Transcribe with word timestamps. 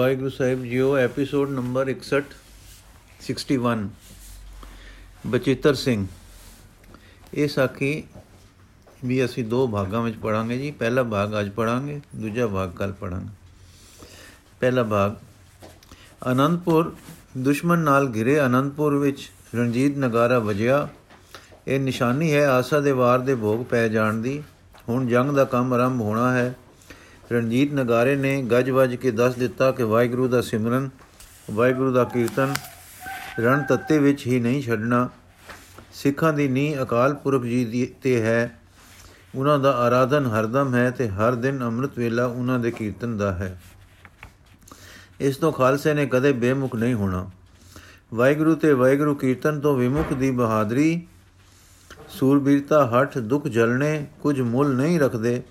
ਵਾਹਿਗੁਰੂ 0.00 0.28
ਸਾਹਿਬ 0.30 0.62
ਜੀਓ 0.64 0.96
episode 0.96 1.50
number 1.50 1.88
61 1.88 2.28
61 3.24 3.80
Bachittar 5.26 5.74
Singh. 5.74 6.06
ਇਹ 7.34 7.48
ਸਾਖੀ 7.48 7.90
ਵੀ 9.04 9.24
ਅਸੀਂ 9.24 9.44
ਦੋ 9.44 9.66
ਭਾਗਾਂ 9.68 10.00
ਵਿੱਚ 10.02 10.16
ਪੜਾਂਗੇ 10.16 10.58
ਜੀ। 10.58 10.70
ਪਹਿਲਾ 10.70 11.02
ਭਾਗ 11.02 11.34
ਅੱਜ 11.40 11.50
ਪੜਾਂਗੇ 11.50 12.00
ਦੂਜਾ 12.16 12.46
ਭਾਗ 12.46 12.72
ਕੱਲ 12.72 12.92
ਪੜਾਂਗੇ 12.92 14.06
ਪਹਿਲਾ 14.60 14.82
ਭਾਗ, 14.84 15.12
ਅਨੰਦਪੁਰ 16.32 16.96
ਦੁਸ਼ਮਣ 17.38 17.78
ਨਾਲ 17.78 18.10
ਘਿਰੇ 18.14 18.40
ਅਨੰਦਪੁਰ 18.46 18.96
ਵਿੱਚ 18.96 19.30
ਰਣਜੀਤ 19.54 19.98
ਨਗਾਰਾ 19.98 20.38
ਵਜਿਆ। 20.38 20.88
ਇਹ 21.68 21.80
ਨਿਸ਼ਾਨੀ 21.80 22.32
ਹੈ, 22.34 22.48
ਆਸਾ 22.48 22.80
ਦੇ 22.80 22.92
ਵਾਰ 22.92 23.18
ਦੇ 23.18 23.34
ਭੋਗ 23.34 23.64
ਪੈ 23.66 23.86
ਜਾਣ 23.88 24.14
ਦੀ। 24.14 24.42
ਹੁਣ 24.88 25.06
ਜੰਗ 25.06 25.30
ਦਾ 25.30 25.44
ਕੰਮ 25.44 25.72
ਆਰੰਭ 25.72 26.00
ਹੋਣਾ 26.00 26.32
ਹੈ। 26.32 26.54
ਰਣਜੀਤ 27.32 27.72
ਨਗਾਰੇ 27.72 28.16
ਨੇ 28.16 28.42
ਗੱਜ 28.42 28.70
ਵੱਜ 28.70 28.94
ਕੇ 28.94 29.10
ਦੱਸ 29.10 29.34
ਦਿੱਤਾ 29.34 29.72
ਕਿ 29.72 29.82
ਵਾਹਿਗੁਰੂ 29.82 30.28
ਦਾ 30.28 30.40
ਸਿਮਰਨ, 30.40 30.90
ਵਾਹਿਗੁਰੂ 31.50 31.92
ਦਾ 31.92 32.04
ਕੀਰਤਨ 32.04 32.54
ਰਣ 33.40 33.62
ਤੱਤੇ 33.62 33.98
ਵਿੱਚ 33.98 34.26
ਹੀ 34.26 34.40
ਨਹੀਂ 34.40 34.62
ਛੱਡਣਾ। 34.62 35.08
ਸਿੱਖਾਂ 35.92 36.32
ਦੀ 36.32 36.48
ਨੀ 36.48 36.82
ਅਕਾਲ 36.82 37.14
ਪੁਰਖ 37.14 37.42
ਜੀ 37.42 37.64
ਦੀ 37.64 37.94
ਤੇ 38.02 38.22
ਹੈ। 38.22 38.58
ਉਹਨਾਂ 39.34 39.58
ਦਾ 39.58 39.72
ਆਰਾਧਨ 39.72 40.26
ਹਰਦਮ 40.26 40.74
ਹੈ 40.74 40.90
ਤੇ 40.90 41.08
ਹਰ 41.08 41.34
ਦਿਨ 41.34 41.64
ਅੰਮ੍ਰਿਤ 41.64 41.98
ਵੇਲਾ 41.98 42.24
ਉਹਨਾਂ 42.24 42.58
ਦੇ 42.58 42.70
ਕੀਰਤਨ 42.70 43.16
ਦਾ 43.18 43.32
ਹੈ। 43.32 43.62
ਇਸ 45.20 45.36
ਤੋਂ 45.36 45.52
ਖਾਲਸੇ 45.52 45.94
ਨੇ 45.94 46.06
ਕਦੇ 46.06 46.32
ਬੇਮੁਖ 46.32 46.76
ਨਹੀਂ 46.76 46.94
ਹੋਣਾ। 46.94 47.30
ਵਾਹਿਗੁਰੂ 48.14 48.54
ਤੇ 48.54 48.72
ਵਾਹਿਗੁਰੂ 48.72 49.14
ਕੀਰਤਨ 49.14 49.60
ਤੋਂ 49.60 49.76
ਵਿਮੁਖ 49.76 50.12
ਦੀ 50.12 50.30
ਬਹਾਦਰੀ, 50.30 51.06
ਸੂਰਬੀਰਤਾ, 52.08 52.86
ਹੱਠ 52.86 53.18
ਦੁੱਖ 53.18 53.48
ਜਲਣੇ 53.48 54.06
ਕੁਝ 54.20 54.40
ਮੁੱਲ 54.40 54.74
ਨਹੀਂ 54.74 55.00
ਰੱਖਦੇ। 55.00 55.42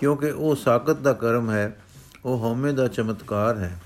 ਕਿਉਂਕਿ 0.00 0.30
ਉਹ 0.30 0.56
ਸਾਖਤ 0.56 0.96
ਦਾ 0.96 1.12
ਕਰਮ 1.12 1.50
ਹੈ, 1.50 1.76
ਉਹ 2.24 2.38
ਹਉਮੈ 2.38 2.72
ਦਾ 2.72 2.88
ਚਮਤਕਾਰ 2.88 3.56
ਹੈ। 3.56 3.78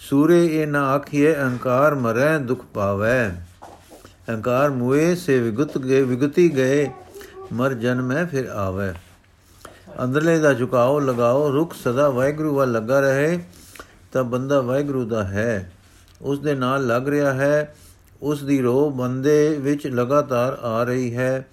ਸੂਰੇ 0.00 0.62
ਇਹ 0.62 0.66
ਨਾ 0.66 0.88
ਆਖੀਏ 0.88 1.34
ਅਹੰਕਾਰ 1.34 1.94
ਮਰੈ, 1.94 2.38
ਦੁਖ 2.38 2.64
ਪਾਵੈ। 2.74 3.46
ਅਹੰਕਾਰ 4.28 4.70
ਮੂਏ 4.70 5.14
ਸੇ 5.14 5.40
ਵਿਗਤ 5.40 5.78
ਗਏ, 5.78 6.02
ਵਿਗਤੀ 6.02 6.56
ਗਏ, 6.56 6.90
ਮਰ 7.52 7.74
ਜਨਮੈ 7.74 8.24
ਫਿਰ 8.24 8.46
ਆਵੈ। 8.46 8.94
ਅੰਦਰਲੇ 10.04 10.38
ਦਾ 10.38 10.54
ਝੁਕਾਓ, 10.54 11.00
ਲਗਾਓ, 11.00 11.52
ਰੁਖ 11.52 11.74
ਸਦਾ 11.74 12.10
ਵਾਹਿਗੁਰੂ 12.10 12.54
ਵੱਲ 12.54 12.72
ਲੱਗਾ 12.72 13.00
ਰਹੇ, 13.00 13.44
ਤਾਂ 14.12 14.24
ਬੰਦਾ 14.24 14.60
ਵਾਹਿਗੁਰੂ 14.60 15.04
ਦਾ 15.04 15.24
ਹੈ। 15.24 15.72
ਉਸ 16.22 16.38
ਦੇ 16.38 16.54
ਨਾਲ 16.54 16.86
ਲੱਗ 16.86 17.08
ਰਿਹਾ 17.08 17.32
ਹੈ, 17.32 17.76
ਉਸ 18.22 18.42
ਦੀ 18.42 18.60
ਰੋਹ 18.60 18.90
ਬੰਦੇ 18.90 19.58
ਵਿੱਚ 19.60 19.86
ਲਗਾਤਾਰ 19.86 20.52
ਆ 20.52 20.84
ਰਹੀ 20.84 21.16
ਹੈ। 21.16 21.46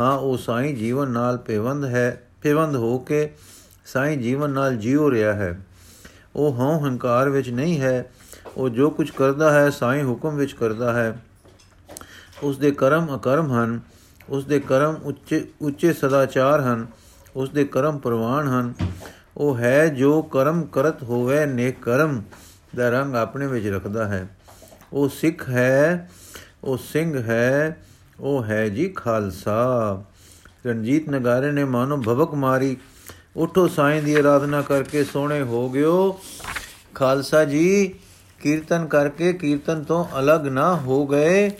ਹਾਂ, 0.00 0.18
ਉਹ 0.18 0.36
ਸਾਈਂ 0.36 0.74
ਜੀਵਨ 0.74 1.10
ਨਾਲ 1.10 1.38
ਪੇਵੰਦ 1.38 1.84
ਹੈ। 1.84 2.28
ਪੇਵੰਦ 2.42 2.76
ਹੋ 2.76 2.98
ਕੇ 2.98 3.34
ਸਾਈਂ 3.86 4.18
ਜੀਵਨ 4.18 4.50
ਨਾਲ 4.50 4.76
ਜੀਉ 4.76 5.10
ਰਿਹਾ 5.10 5.32
ਹੈ। 5.32 5.60
ਉਹ 6.36 6.52
ਹਉ 6.52 6.84
ਹੰਕਾਰ 6.84 7.28
ਵਿੱਚ 7.28 7.50
ਨਹੀਂ 7.50 7.80
ਹੈ। 7.80 8.12
ਉਹ 8.56 8.68
ਜੋ 8.68 8.90
ਕੁਝ 8.90 9.10
ਕਰਦਾ 9.10 9.52
ਹੈ, 9.52 9.70
ਸਾਈਂ 9.70 10.04
ਹੁਕਮ 10.04 10.36
ਵਿੱਚ 10.36 10.52
ਕਰਦਾ 10.52 10.92
ਹੈ। 10.92 11.22
ਉਸ 12.42 12.58
ਦੇ 12.58 12.70
ਕਰਮ 12.70 13.16
ਅਕਰਮ 13.16 13.52
ਹਨ। 13.52 13.80
ਉਸ 14.28 14.44
ਦੇ 14.44 14.60
ਕਰਮ 14.60 14.94
ਉੱਚੇ 15.02 15.48
ਉੱਚੇ 15.62 15.92
ਸਦਾਚਾਰ 15.92 16.60
ਹਨ। 16.60 16.86
ਉਸ 17.36 17.50
ਦੇ 17.50 17.64
ਕਰਮ 17.64 17.98
ਪ੍ਰਵਾਨ 17.98 18.48
ਹਨ। 18.48 18.74
ਉਹ 19.36 19.58
ਹੈ 19.58 19.88
ਜੋ 19.88 20.22
ਕਰਮ 20.22 20.62
ਕਰਤ 20.62 21.02
ਹੋਵੇ 21.02 21.46
ਨੇਕ 21.46 21.84
ਕਰਮ 21.84 22.22
ਦਾ 22.76 22.90
ਰੰਗ 22.90 23.14
ਆਪਣੇ 23.14 23.46
ਵਿੱਚ 23.46 23.66
ਰੱਖਦਾ 23.66 24.08
ਹੈ। 24.08 24.36
ਉਹ 24.92 25.08
ਸਿੱਖ 25.08 25.48
ਹੈ, 25.48 26.10
ਉਹ 26.64 26.76
ਸਿੰਘ 26.76 27.22
ਹੈ, 27.22 27.76
ਉਹ 28.20 28.44
ਹੈ 28.44 28.68
ਜੀ 28.68 28.88
ਖਾਲਸਾ। 28.88 30.02
ਰਣਜੀਤ 30.66 31.08
ਨਗਾਰੇ 31.08 31.52
ਨੇ 31.52 31.64
ਮਾਨੋ 31.64 31.96
ਭਵਕ 31.96 32.34
ਮਾਰੀ। 32.34 32.76
ਉਠੋ 33.36 33.68
ਸਾਈਂ 33.68 34.02
ਦੀ 34.02 34.14
ਆਰਾਧਨਾ 34.14 34.62
ਕਰਕੇ 34.62 35.04
ਸੋਹਣੇ 35.04 35.42
ਹੋ 35.42 35.68
ਗਿਓ। 35.70 36.20
ਖਾਲਸਾ 36.94 37.44
ਜੀ, 37.44 37.94
ਕੀਰਤਨ 38.42 38.86
ਕਰਕੇ 38.86 39.32
ਕੀਰਤਨ 39.32 39.84
ਤੋਂ 39.84 40.04
ਅਲੱਗ 40.18 40.46
ਨਾ 40.46 40.76
ਹੋ 40.76 41.06
ਗਏ, 41.06 41.50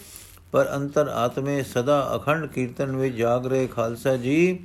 ਪਰ 0.52 0.68
ਅੰਤਰ 0.76 1.08
ਆਤਮੇ 1.08 1.62
ਸਦਾ 1.62 2.12
ਅਖੰਡ 2.16 2.46
ਕੀਰਤਨ 2.46 2.96
ਵਿੱਚ 2.96 3.14
ਜਾਗ 3.14 3.46
ਰਹੇ। 3.46 3.66
ਖਾਲਸਾ 3.66 4.16
ਜੀ, 4.16 4.58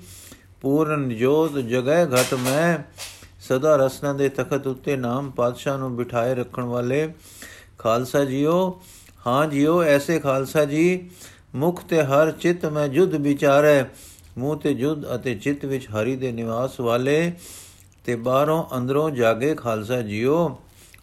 ਪੂਰਨ 0.62 1.10
ਜੋਤ 1.10 1.58
ਜਗੈ 1.58 2.06
ਘਟ 2.06 2.34
ਮੈਂ, 2.34 2.78
ਸਦਾ 3.40 3.76
ਰਸਨਾ 3.76 4.14
ਦੇ 4.14 4.30
ਤਖਤ 4.30 4.68
ਉੱਤੇ 4.68 4.96
ਨਾਮ 4.96 5.32
ਪਾਤਸ਼ਾਹ 5.32 5.78
ਨੂੰ 5.78 5.96
ਬਿਠਾਏ 5.96 6.36
ਰੱਖਣ 6.36 6.64
ਵਾਲੇ। 6.64 7.14
ਖਾਲਸਾ 7.78 8.26
ਜੀਓ, 8.26 8.82
ਹਾਂ 9.28 9.48
ਜੀਓ, 9.48 9.82
ਐਸੇ 9.84 10.20
ਖਾਲਸਾ 10.20 10.66
ਜੀ, 10.66 11.10
ਮੁਖ 11.56 11.84
ਤੇ 11.84 12.04
ਹਰ 12.04 12.32
ਚਿਤ 12.32 12.66
ਮੈਂ 12.66 12.88
ਜੁਦ 12.88 13.16
ਵਿਚਾਰੈ। 13.16 13.84
ਮੂੰਹ 14.38 14.58
ਤੇ 14.58 14.74
ਜੁਦ 14.74 15.16
ਅਤੇ 15.16 15.36
ਚਿਤ 15.36 15.66
ਵਿੱਚ 15.66 15.88
ਹਰੀ 15.90 16.16
ਦੇ 16.16 16.32
ਨਿਵਾਸ 16.32 16.80
ਵਾਲੇ 16.80 17.34
ਤੇ 18.06 18.16
ਬਾਹਰੋਂ 18.16 18.64
ਅੰਦਰੋਂ 18.78 19.10
ਜਾਗੇ 19.10 19.56
ਖਾਲਸਾ 19.56 20.02
ਜੀਓ, 20.02 20.60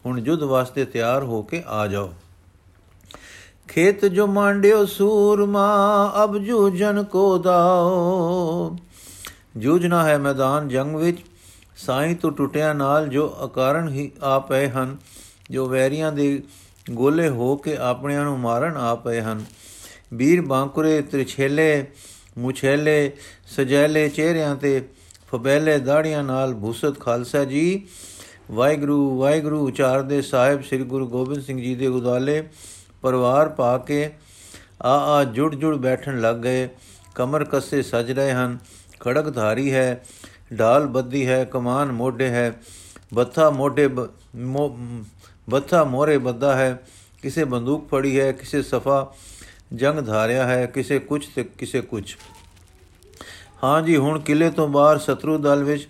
ਹੁਣ 0.07 0.21
ਜੁਦ 0.21 0.43
ਵਾਸਤੇ 0.43 0.85
ਤਿਆਰ 0.85 1.23
ਹੋ 1.23 1.43
ਕੇ 1.43 1.63
ਆ 1.67 1.87
ਜਾਓ। 1.87 2.13
ਖੇਤ 3.69 4.05
ਜੋ 4.05 4.27
ਮਾਂਡਿਓ 4.27 4.85
ਸੂਰਮਾ, 4.85 6.15
ਅਬ 6.25 6.39
ਜੂਜਨ 6.39 7.03
ਕੋ 7.03 7.39
ਦਾਓ। 7.39 8.77
ਜੂਝਣਾ 9.57 10.05
ਹੈ 10.05 10.19
ਮੈਦਾਨ 10.19 10.69
ਜੰਗ 10.69 10.97
ਵਿੱਚ, 10.97 11.19
ਸਾਈਂ 11.77 12.17
ਤੋਂ 12.17 12.33
ਟੁੱਟਿਆ 12.33 12.73
ਨਾਲ 12.73 13.09
ਜੋ 13.09 13.37
ਅਕਾਰਨ 13.45 13.89
ਹੀ 13.89 14.13
ਆ 14.23 14.39
ਪਏ 14.39 14.69
ਹਨ, 14.69 14.97
ਜੋ 15.51 15.67
ਵੈਰੀਆਂ 15.67 16.13
ਦੇ 16.13 16.43
ਗੋਲੇ 16.91 17.29
ਹੋ 17.29 17.57
ਕੇ 17.57 17.77
ਆਪਣਿਆਂ 17.77 18.25
ਨੂੰ 18.25 18.39
ਮਾਰਨ 18.41 18.77
ਆ 18.77 18.95
ਪਏ 18.95 19.21
ਹਨ। 19.21 19.45
ਵੀਰ 20.15 20.43
ਬਾਂਕੁਰੇ, 20.43 21.03
ਤ੍ਰਿਛੇਲੇ 21.03 21.87
ਮੁਛੇਲੇ 22.39 23.13
ਸਜੈਲੇ 23.47 24.09
ਚਿਹਰਿਆਂ 24.09 24.57
ਤੇ, 24.57 24.89
ਫਬੈਲੇ 25.31 25.79
ਦਾੜੀਆਂ 25.79 26.23
ਨਾਲ 26.25 26.55
ਭੂਸਤ 26.55 27.01
ਖਾਲਸਾ 27.01 27.45
ਜੀ। 27.45 27.87
ਵਾਹਿਗੁਰੂ 28.51 29.19
ਵਾਹਿਗੁਰੂ 29.19 29.67
ਉਚਾਰਦੇ 29.67 30.23
ਸਾਹਿਬ 30.23 30.63
ਸ੍ਰੀ 30.63 30.83
ਗੁਰੂ 30.85 31.09
ਗੋਬਿੰਦ 31.09 31.43
ਸਿੰਘ 31.43 31.63
ਜੀ 31.63 31.75
ਦੇ 31.75 31.87
ਉਦਾਲੇ, 31.87 32.43
ਪਰਿਵਾਰ 33.03 33.49
ਪਾ 33.49 33.79
ਕੇ 33.79 34.11
ਆ 34.83 34.97
ਆ 35.15 35.25
ਜੁੜ 35.25 35.55
ਜੁੜ 35.55 35.77
ਬੈਠਣ 35.77 36.21
ਲੱਗ 36.21 36.37
ਗਏ। 36.37 36.69
ਕਮਰ 37.15 37.45
ਕੱਸੇ 37.45 37.83
ਸਜ 37.83 38.13
ਰਹੇ 38.13 38.33
ਹਨ। 38.33 38.59
ਖੜਕ 39.01 39.35
ਧਾਰੀ 39.35 39.73
ਹੈ, 39.73 40.05
ਢਾਲ 40.59 40.87
ਬੱਦੀ 40.87 41.27
ਹੈ, 41.27 41.45
ਕਮਾਨ 41.45 41.93
ਮੋਢੇ 41.93 42.29
ਹੈ। 42.29 42.53
ਬੱਥਾ 43.15 43.51
ਮੋਢੇ 43.51 43.89
ਬੱਥਾ 45.51 45.85
ਮੋਰੇ 45.85 46.19
ਬੱਦਾ 46.19 46.55
ਹੈ। 46.57 46.83
ਕਿਸੇ 47.23 47.45
ਬੰਦੂਕ 47.45 47.89
ਫੜੀ 47.89 48.21
ਹੈ, 48.21 48.33
ਕਿਸੇ 48.33 48.63
ਸਫਾ 48.63 49.15
ਜੰਗ 49.71 50.01
ਧਾਰਿਆ 50.01 50.47
ਹੈ, 50.47 50.67
ਕਿਸੇ 50.67 50.99
ਕੁਛ 50.99 51.27
ਤੇ 51.27 51.45
ਕਿਸੇ 51.59 51.81
ਕੁਛ। 51.81 52.17
ਹਾਂ 53.65 53.81
ਜੀ, 53.83 53.97
ਹੁਣ 53.97 54.19
ਕਿਲੇ 54.21 54.51
ਤੋਂ 54.51 54.69
ਬਾਹਰ 54.69 54.99
ਸ਼ਤਰੂ 54.99 55.37
ਦਲ 55.39 55.65
ਵਿੱਚ 55.65 55.89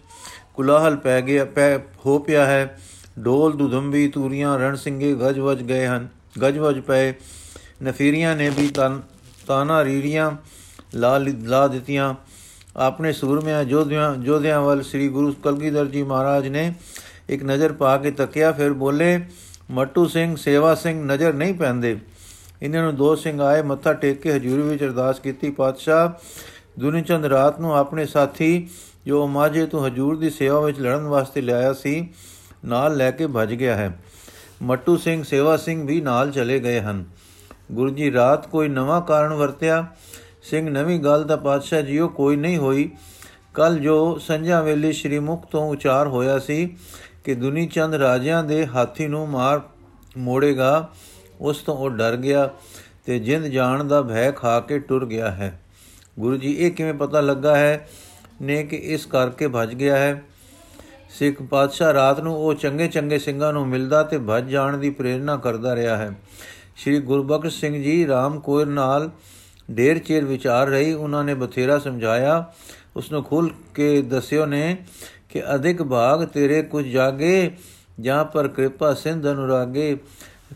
ਕੁਲਾਹਲ 0.55 0.97
ਪੈ 0.97 1.21
ਗਿਆ, 1.21 1.45
ਪੈ, 1.45 1.79
ਹੋ 2.07 2.19
ਪਿਆ 2.19 2.45
ਹੈ। 2.47 2.79
ਢੋਲ 3.25 3.53
ਦੁਧੰਬੀ 3.53 4.07
ਤੂਰੀਆਂ 4.09 4.59
ਰਣ 4.59 4.77
ਸਿੰਘੇ 4.77 5.13
ਗਜ 5.15 5.39
ਵਜ 5.39 5.63
ਗਏ 5.63 5.87
ਹਨ, 5.87 6.09
ਗਜ 6.43 6.59
ਵਜ 6.59 6.81
ਪਏ। 6.81 7.13
ਨਫੀਰੀਆਂ 7.83 8.37
ਨੇ 8.37 8.49
ਵੀ 8.51 8.69
ਤਾਨਾ 9.47 9.84
ਰੀੜੀਆਂ 9.84 10.31
ਲਾ 10.95 11.19
ਲਾ 11.19 11.67
ਦਿੱਤੀਆਂ। 11.69 12.15
ਆਪਣੇ 12.77 13.13
ਸੂਰਮਿਆਂ 13.13 13.65
ਜੋਧਿਆਂ 13.65 14.15
ਜੋਧਿਆਂ 14.17 14.61
ਵੱਲ 14.61 14.83
ਸ੍ਰੀ 14.83 15.09
ਗੁਰੂ 15.09 15.33
ਕਲਗੀਧਰ 15.45 15.87
ਜੀ 15.87 16.03
ਮਹਾਰਾਜ 16.03 16.49
ਨੇ 16.49 16.73
ਇੱਕ 17.29 17.43
ਨਜ਼ਰ 17.45 17.73
ਪਾ 17.73 17.97
ਕੇ 17.97 18.11
ਤੱਕਿਆ, 18.11 18.53
ਫਿਰ 18.53 18.73
ਬੋਲੇ, 18.73 19.19
ਮੱਟੂ 19.71 20.07
ਸਿੰਘ, 20.07 20.34
ਸੇਵਾ 20.37 20.75
ਸਿੰਘ 20.75 21.05
ਨਜ਼ਰ 21.05 21.33
ਨਹੀਂ 21.33 21.55
ਪੈਂਦੇ। 21.55 21.97
ਇਹਨਾਂ 22.62 22.82
ਨੂੰ 22.82 22.97
ਦੋ 22.97 23.15
ਸਿੰਘ 23.15 23.41
ਆਏ, 23.41 23.62
ਮੱਥਾ 23.62 23.92
ਟੇਕ 23.92 24.22
ਕੇ 24.22 24.32
ਹਜ਼ੂਰੀ 24.32 24.62
ਵਿੱਚ 24.62 24.84
ਅਰਦਾਸ 24.84 25.20
ਕੀਤੀ, 25.20 25.50
ਪਾਤਸ਼ਾਹ, 25.50 26.10
ਦੁਨੀਚੰਦ 26.81 27.25
ਰਾਤ 27.25 27.60
ਨੂੰ 27.60 27.76
ਆਪਣੇ 27.76 28.06
ਸਾਥੀ 28.06 28.69
ਜੋ 29.06 29.26
ਮਾਝੇ 29.26 29.66
ਤੋਂ 29.66 29.87
ਹਜੂਰ 29.87 30.16
ਦੀ 30.16 30.31
ਸੇਵਾ 30.31 30.60
ਵਿੱਚ 30.60 30.81
ਲੜਨ 30.81 31.03
ਵਾਸਤੇ 31.03 31.41
ਲਿਆਇਆ 31.41 31.72
ਸੀ, 31.72 32.09
ਨਾਲ 32.65 32.97
ਲੈ 32.97 33.10
ਕੇ 33.10 33.26
ਭੱਜ 33.26 33.54
ਗਿਆ 33.54 33.76
ਹੈ। 33.76 34.00
ਮੱਟੂ 34.62 34.97
ਸਿੰਘ, 34.97 35.22
ਸੇਵਾ 35.22 35.56
ਸਿੰਘ 35.56 35.87
ਵੀ 35.87 36.00
ਨਾਲ 36.00 36.31
ਚਲੇ 36.31 36.60
ਗਏ 36.60 36.81
ਹਨ। 36.81 37.04
ਗੁਰੂ 37.72 37.91
ਜੀ, 37.91 38.12
ਰਾਤ 38.12 38.47
ਕੋਈ 38.47 38.69
ਨਵਾਂ 38.69 39.00
ਕਾਰਨ 39.00 39.32
ਵਰਤਿਆ? 39.32 39.86
ਸਿੰਘ, 40.42 40.71
ਨਵੀਂ 40.71 41.00
ਗੱਲ 41.00 41.25
ਦਾ 41.25 41.36
ਪਾਤਸ਼ਾਹ 41.36 41.82
ਜੀਓ 41.82 42.09
ਕੋਈ 42.09 42.36
ਨਹੀਂ 42.36 42.59
ਹੋਈ। 42.59 42.91
ਕੱਲ 43.54 43.78
ਜੋ 43.78 44.19
ਸੰਝਾ 44.19 44.62
ਵੇਲੇ 44.62 44.92
ਸ਼੍ਰੀ 44.92 45.19
ਮੁਖ 45.19 45.47
ਤੋਂ 45.47 45.71
ਉਚਾਰ 45.71 46.09
ਹੋਇਆ 46.09 46.38
ਸੀ 46.38 46.76
ਕਿ 47.25 47.34
ਦੁਨੀ 47.34 47.66
ਚੰਦ 47.66 47.94
ਰਾਜਿਆਂ 47.94 48.44
ਦੇ 48.44 48.66
ਹਾਥੀ 48.66 49.06
ਨੂੰ 49.06 49.28
ਮਾਰ 49.28 49.60
ਮੋੜੇਗਾ 50.18 50.89
ਉਸ 51.45 51.63
ਤੋਂ 51.63 51.77
ਉਹ 51.77 51.91
ਡਰ 51.91 52.17
ਗਿਆ 52.17 52.51
ਤੇ 53.07 53.19
ਜਿੰਦ 53.19 53.45
ਜਾਣ 53.45 53.85
ਦਾ 53.85 54.03
ਭੈ 54.03 54.31
ਖਾ 54.31 54.61
ਕੇ 54.61 54.79
ਟੁਰ 54.79 55.07
ਗਿਆ 55.07 55.31
ਹੈ। 55.31 55.61
ਗੁਰੂ 56.19 56.37
ਜੀ, 56.37 56.53
ਇਹ 56.53 56.71
ਕਿਵੇਂ 56.71 56.95
ਪਤਾ 56.95 57.21
ਲੱਗਾ 57.21 57.57
ਹੈ 57.57 57.89
ਨੇ 58.43 58.63
ਕਿ 58.63 58.77
ਇਸ 58.77 59.07
ਕਰਕੇ 59.07 59.49
ਭੱਜ 59.49 59.75
ਗਿਆ 59.75 59.97
ਹੈ? 59.97 60.23
ਸਿੱਖ 61.11 61.43
ਪਾਤਸ਼ਾਹ 61.43 61.93
ਰਾਤ 61.93 62.21
ਨੂੰ 62.21 62.37
ਉਹ 62.37 62.55
ਚੰਗੇ 62.55 62.89
ਚੰਗੇ 62.89 63.19
ਸਿੰਘਾਂ 63.19 63.53
ਨੂੰ 63.53 63.69
ਮਿਲਦਾ 63.69 64.03
ਤੇ 64.03 64.19
ਭੱਜ 64.19 64.49
ਜਾਣ 64.49 64.79
ਦੀ 64.79 64.91
ਪ੍ਰੇਰਣਾ 64.91 65.37
ਕਰਦਾ 65.37 65.75
ਰਿਹਾ 65.77 65.97
ਹੈ। 65.97 66.13
ਸ੍ਰੀ 66.77 67.01
ਗੁਰਬਖਸ਼ 67.01 67.61
ਸਿੰਘ 67.61 67.83
ਜੀ 67.83 68.07
ਰਾਮ 68.07 68.41
ਕੋਇਰ 68.41 68.67
ਨਾਲ 68.67 69.11
ਢੇਰ 69.77 69.99
ਚਿਰ 69.99 70.25
ਵਿਚਾਰ 70.25 70.67
ਰਹੀ, 70.67 70.93
ਉਹਨਾਂ 70.93 71.25
ਨੇ 71.25 71.35
ਬਥੇਰਾ 71.35 71.79
ਸਮਝਾਇਆ। 71.79 72.53
ਉਸ 72.97 73.13
ਨੂੰ 73.13 73.25
ਖੁੱਲ 73.25 73.51
ਕੇ 73.75 74.03
ਦੱਸਿਓ 74.03 74.47
ਨੇ 74.47 74.77
ਕਿ 75.29 75.55
ਅਧਿਕ 75.55 75.83
ਭਾਗ 75.83 76.25
ਤੇਰੇ 76.25 76.63
ਕੁਝ 76.63 76.85
ਜਾਗੇ 76.85 77.57
ਜਾਂ 78.01 78.25
ਪਰ 78.25 78.49
ਕਿਰਪਾ 78.49 78.95
ਸਿੰਧ 78.95 79.27
ਅਨੁਰਾਗੇ। 79.27 79.99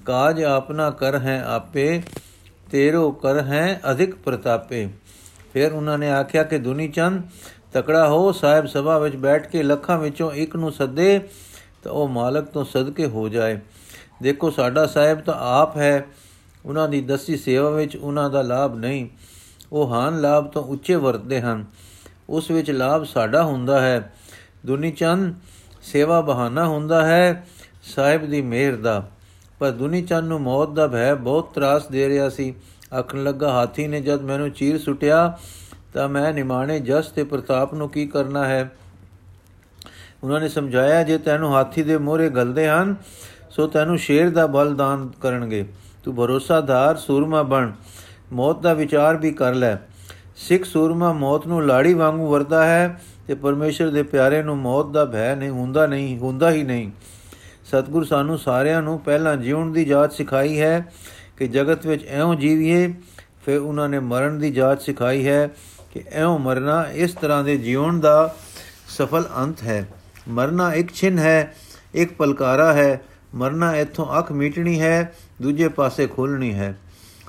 ਕਾਜ 0.05 0.43
ਆਪਣਾ 0.43 0.90
ਕਰ 0.90 1.19
ਹੈ 1.19 1.44
ਆਪੇ, 1.44 2.02
ਤੇਰੋ 2.70 3.11
ਕਰ 3.11 3.43
ਹੈ 3.43 3.81
ਅਧਿਕ 3.90 4.14
ਪ੍ਰਤਾਪੇ। 4.14 4.88
ਫਿਰ 5.52 5.73
ਉਹਨਾਂ 5.73 5.99
ਨੇ 5.99 6.11
ਆਖਿਆ 6.11 6.43
ਕਿ 6.43 6.58
ਦੁਨੀ 6.58 6.88
ਚੰਦ, 6.88 7.23
ਤਕੜਾ 7.73 8.08
ਹੋ, 8.08 8.32
ਸਾਹਿਬ 8.32 8.67
ਸਭਾ 8.67 8.99
ਵਿੱਚ 8.99 9.17
ਬੈਠ 9.17 9.49
ਕੇ 9.49 9.62
ਲੱਖਾਂ 9.62 9.99
ਵਿੱਚੋਂ 9.99 10.32
ਇੱਕ 10.32 10.56
ਨੂੰ 10.56 10.73
ਸੱਦੇ, 10.73 11.29
ਤਾਂ 11.82 11.93
ਉਹ 11.93 12.08
ਮਾਲਕ 12.08 12.44
ਤੋਂ 12.44 12.64
ਸਦਕੇ 12.64 13.06
ਹੋ 13.06 13.29
ਜਾਏ। 13.29 13.61
ਦੇਖੋ, 14.23 14.50
ਸਾਡਾ 14.50 14.87
ਸਾਹਿਬ 14.87 15.20
ਤਾਂ 15.20 15.35
ਆਪ 15.35 15.76
ਹੈ। 15.76 16.06
ਉਹਨਾਂ 16.64 16.88
ਦੀ 16.88 17.00
ਦਸੀ 17.00 17.37
ਸੇਵਾ 17.37 17.70
ਵਿੱਚ 17.70 17.96
ਉਹਨਾਂ 17.96 18.31
ਦਾ 18.31 18.43
ਲਾਭ 18.43 18.76
ਨਹੀਂ। 18.76 19.08
ਉਹ 19.73 19.93
ਹਾਨ 19.93 20.20
ਲਾਭ 20.20 20.46
ਤੋਂ 20.46 20.64
ਉੱਚੇ 20.64 20.94
ਵਰਤਦੇ 20.94 21.40
ਹਨ। 21.40 21.67
ਉਸ 22.29 22.50
ਵਿੱਚ 22.50 22.70
ਲਾਭ 22.70 23.05
ਸਾਡਾ 23.05 23.44
ਹੁੰਦਾ 23.44 23.81
ਹੈ। 23.81 24.14
ਦੁਨੀ 24.67 24.90
ਚੰਦ, 24.90 25.35
ਸੇਵਾ 25.82 26.20
ਬਹਾਨਾ 26.20 26.67
ਹੁੰਦਾ 26.69 27.06
ਹੈ। 27.06 27.46
ਸਾਹਿਬ 27.82 28.31
ਦੀ 28.31 28.43
ਮਿਹਰ 28.43 28.76
ਦਾ। 28.76 29.08
ਪਰ 29.58 29.70
ਦੁਨੀ 29.70 30.02
ਚੰਦ 30.02 30.28
ਨੂੰ 30.28 30.40
ਮੌਤ 30.40 30.70
ਦਾ 30.70 30.87
ਭੈ 30.87 31.14
ਬਹੁਤ 31.14 31.52
ਤਰਾਸ 31.55 31.87
ਦੇ 31.87 32.08
ਰਿਹਾ 32.08 32.28
ਸੀ। 32.28 32.55
ਆਖਣ 32.99 33.22
ਲੱਗਾ, 33.22 33.52
ਹਾਥੀ 33.52 33.87
ਨੇ 33.87 34.00
ਜਦ 34.00 34.20
ਮੈਨੂੰ 34.20 34.50
ਚੀਰ 34.50 34.78
ਸੁਟਿਆ, 34.78 35.38
ਤਾਂ 35.94 36.08
ਮੈਂ 36.08 36.32
ਨਿਮਾਣੇ 36.32 36.81
ਜਸ 36.81 37.06
ਤੇ 37.06 37.25
ਪ੍ਰਤਾਪ 37.25 37.75
ਨੂੰ 37.75 37.88
ਕੀ 37.88 38.06
ਕਰਨਾ 38.06 38.46
ਹੈ? 38.46 38.72
ਉਹਨਾਂ 40.25 40.40
ਨੇ 40.40 40.49
ਸਮਝਾਇਆ, 40.49 41.02
ਜੇ 41.02 41.19
ਤੈਨੂੰ 41.19 41.55
ਹਾਥੀ 41.55 41.82
ਦੇ 41.82 41.99
ਮੋਹਰੇ 41.99 42.31
ਗਲਦੇ 42.31 42.69
ਹਨ, 42.69 42.96
ਸੋ 43.50 43.66
ਤੈਨੂੰ 43.66 43.99
ਸ਼ੇਰ 43.99 44.31
ਦਾ 44.31 44.46
ਬਲਦਾਨ 44.46 45.10
ਕਰਨਗੇ। 45.20 45.64
ਤੂੰ 46.04 46.14
ਭਰੋਸਾਦਾਰ 46.14 46.96
ਸੂਰਮਾ 46.96 47.43
ਬਣ। 47.43 47.72
ਮੌਤ 48.32 48.61
ਦਾ 48.61 48.75
ਵਿਚਾਰ 48.75 49.16
ਵੀ 49.16 49.32
ਕਰ 49.32 49.54
ਲੈ। 49.54 49.76
ਸਿੱਖ 50.37 50.64
ਸੂਰਮਾ 50.64 51.12
ਮੌਤ 51.12 51.46
ਨੂੰ 51.46 51.66
ਲਾੜੀ 51.66 51.94
ਵਾਂਗੂ 51.94 52.31
ਵਰਦਾ 52.31 52.64
ਹੈ 52.64 53.02
ਤੇ 53.26 53.34
ਪਰਮੇਸ਼ਰ 53.34 53.90
ਦੇ 53.90 54.02
ਪਿਆਰੇ 54.02 54.43
ਨੂੰ 54.43 54.58
ਮੌਤ 54.58 54.87
ਦਾ 54.87 55.04
ਭੈ 55.04 55.34
ਨਹੀਂ, 55.34 55.50
ਹੁੰਦਾ 55.50 55.87
ਨਹੀਂ, 55.87 56.19
ਹੁੰਦਾ 56.19 56.50
ਹੀ 56.50 56.62
ਨਹੀਂ। 56.62 56.90
ਸਤਿਗੁਰ 57.68 58.04
ਸਾਨੂੰ 58.04 58.38
ਸਾਰਿਆਂ 58.38 58.82
ਨੂੰ 58.82 59.00
ਪਹਿਲਾਂ 59.00 59.36
ਜੀਉਣ 59.36 59.72
ਦੀ 59.72 59.84
ਜਾਚ 59.84 60.12
ਸਿਖਾਈ 60.12 60.60
ਹੈ 60.60 60.92
ਕਿ 61.36 61.48
ਜਗਤ 61.48 61.86
ਵਿੱਚ 61.86 62.06
ਐਉਂ 62.06 62.34
ਜੀਵੀਏ, 62.34 62.94
ਫਿਰ 63.44 63.58
ਉਹਨਾਂ 63.58 63.88
ਨੇ 63.88 63.98
ਮਰਨ 63.98 64.38
ਦੀ 64.38 64.50
ਜਾਚ 64.50 64.82
ਸਿਖਾਈ 64.82 65.26
ਹੈ 65.26 65.48
ਕਿ 65.92 66.02
ਐਉਂ 66.12 66.38
ਮਰਨਾ 66.38 66.86
ਇਸ 66.92 67.14
ਤਰ੍ਹਾਂ 67.14 67.44
ਦੇ 67.44 67.58
ਜੀਉਣ 67.58 68.00
ਦਾ 68.00 68.34
ਸਫਲ 68.88 69.24
ਅੰਤ 69.38 69.62
ਹੈ। 69.62 69.88
ਮਰਨਾ 70.28 70.74
ਇੱਕ 70.74 70.94
ਛਿਨ 70.94 71.18
ਹੈ, 71.18 71.54
ਇੱਕ 71.94 72.12
ਪਲਕਾਰਾ 72.12 72.72
ਹੈ। 72.72 73.00
ਮਰਨਾ 73.34 73.76
ਇੱਥੋਂ 73.76 74.18
ਅੱਖ 74.18 74.32
ਮੀਟਣੀ 74.32 74.80
ਹੈ, 74.80 75.14
ਦੂਜੇ 75.42 75.68
ਪਾਸੇ 75.68 76.06
ਖੋਲਣੀ 76.06 76.54
ਹੈ। 76.54 76.78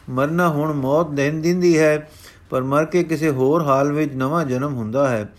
ਮਰਨਾ 0.09 0.49
ਹੁਣ 0.49 0.73
ਮੌਤ 0.73 1.09
ਦੇਣ 1.09 1.41
ਦਿੰਦੀ 1.41 1.79
ਹੈ, 1.79 2.09
ਪਰ 2.49 2.61
ਮਰ 2.61 2.85
ਕੇ 2.85 3.03
ਕਿਸੇ 3.03 3.29
ਹੋਰ 3.29 3.63
ਹਾਲ 3.63 3.91
ਵਿੱਚ 3.91 4.15
ਨਵਾਂ 4.15 4.45
ਜਨਮ 4.45 4.73
ਹੁੰਦਾ 4.73 5.09
ਹੈ। 5.09 5.29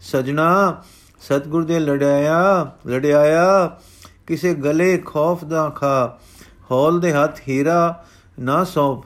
ਸਜਣਾ, 0.00 0.82
ਸਤਗੁਰ 1.20 1.64
ਦੇ 1.64 1.78
ਲੜਾਇਆ 1.78 2.70
ਲੜਾਇਆ 2.86 3.78
ਕਿਸੇ 4.30 4.54
ਗਲੇ 4.54 4.98
ਖੌਫ 4.98 5.44
ਦਾ 5.44 5.68
ਖਾ, 5.68 6.18
ਹੌਲ 6.70 7.00
ਦੇ 7.00 7.12
ਹੱਥ 7.12 7.40
ਹੀਰਾ 7.48 8.04
ਨਾ 8.38 8.64
ਸੌਪ। 8.64 9.04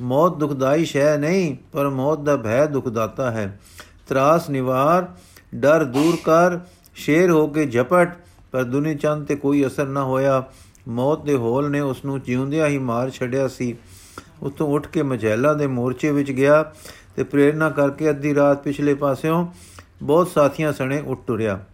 ਮੌਤ 0.00 0.36
ਦੁਖਦਾਈ 0.36 0.84
ਸ਼ੈ 0.84 1.16
ਨਹੀਂ, 1.18 1.56
ਪਰ 1.72 1.88
ਮੌਤ 1.88 2.20
ਦਾ 2.20 2.36
ਭੈ 2.36 2.66
ਦੁਖਦਾਤਾ 2.66 3.30
ਹੈ। 3.30 3.60
ਤਰਾਸ 4.08 4.50
ਨਿਵਾਰ, 4.50 5.08
ਡਰ 5.54 5.84
ਦੂਰ 5.84 6.16
ਕਰ, 6.24 6.58
ਸ਼ੇਰ 6.94 7.30
ਹੋ 7.30 7.46
ਕੇ 7.46 7.66
ਝਪਟ, 7.66 8.16
ਪਰ 8.52 8.64
ਦੁਨੀ 8.64 8.94
ਚੰਦ 8.94 9.26
ਤੇ 9.26 9.36
ਕੋਈ 9.36 9.66
ਅਸਰ 9.66 9.86
ਨਾ 9.86 10.04
ਹੋਇਆ। 10.04 10.42
ਮੌਤ 10.88 11.24
ਦੇ 11.24 11.36
ਹੌਲ 11.36 11.70
ਨੇ 11.70 11.80
ਉਸ 11.80 12.04
ਨੂੰ 12.04 12.20
ਜਿਉਂਦਿਆਂ 12.20 12.68
ਹੀ 12.68 12.78
ਮਾਰ 12.78 13.10
ਛੱਡਿਆ 13.10 13.48
ਸੀ। 13.48 13.74
ਉਤੋਂ 14.42 14.68
ਉੱਠ 14.68 14.86
ਕੇ 14.86 15.02
ਮਝੈਲਾ 15.02 15.54
ਦੇ 15.54 15.66
ਮੋਰਚੇ 15.66 16.10
ਵਿੱਚ 16.10 16.32
ਗਿਆ 16.32 16.62
ਤੇ 17.16 17.22
ਪ੍ਰੇਰਣਾ 17.22 17.70
ਕਰਕੇ 17.70 18.10
ਅੱਧੀ 18.10 18.34
ਰਾਤ 18.34 18.62
ਪਿਛਲੇ 18.62 18.94
ਪਾਸਿਓਂ 18.94 19.46
ਬਹੁਤ 20.02 20.28
ਸਾਥੀਆਂ 20.28 20.72
ਸਣੇ 20.72 21.02
ਉੱਠ 21.06 21.20
ਟੁਰਿਆ 21.26 21.64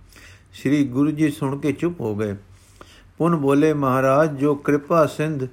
ਸ੍ਰੀ 0.55 0.85
ਗੁਰੂ 0.85 1.11
ਜੀ 1.11 1.31
ਸੁਣ 1.31 1.59
ਕੇ 1.59 1.73
ਚੁੱਪ 1.73 2.01
ਹੋ 2.01 2.17
ਗਏ। 2.17 2.37
ਪੁਨ 3.19 3.37
ਬੋਲੇ 3.37 3.73
ਮਹਾਰਾਜ, 3.73 4.37
ਜੋ 4.37 4.55
ਕਿਰਪਾ 4.55 5.07
ਸਿੰਧ 5.07 5.47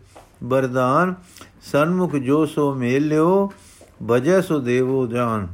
ਬਰਦਾਨ 0.44 1.14
ਸਨਮੁਖ 1.72 2.16
ਜੋ 2.16 2.46
ਸੋ 2.46 2.74
ਮੇਲ 2.74 3.08
ਲਿਓ 3.08 3.52
ਭਜੈ 4.10 4.42
ਸੋ 4.42 4.60
ਦੇਵੋ 4.60 5.08
ਜਾਨ। 5.08 5.48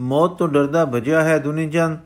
ਮੌਤ 0.00 0.38
ਤੋਂ 0.38 0.48
ਡਰਦਾ 0.48 0.84
ਭਜਿਆ 0.84 1.22
ਹੈ 1.22 1.38
ਦੁਨੀਜਨ 1.38 1.98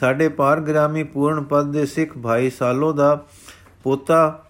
ਸਾਡੇ 0.00 0.28
ਪਾਰ 0.28 0.60
ਗ੍ਰਾਮੀ 0.60 1.02
ਪੂਰਨ 1.04 1.42
ਪਦ 1.42 1.72
ਦੇ 1.72 1.86
ਸਿੱਖ 1.86 2.18
ਭਾਈ 2.18 2.50
ਸਾਲੋ 2.50 2.92
ਦਾ 2.92 3.24
ਪੋਤਾ। 3.82 4.44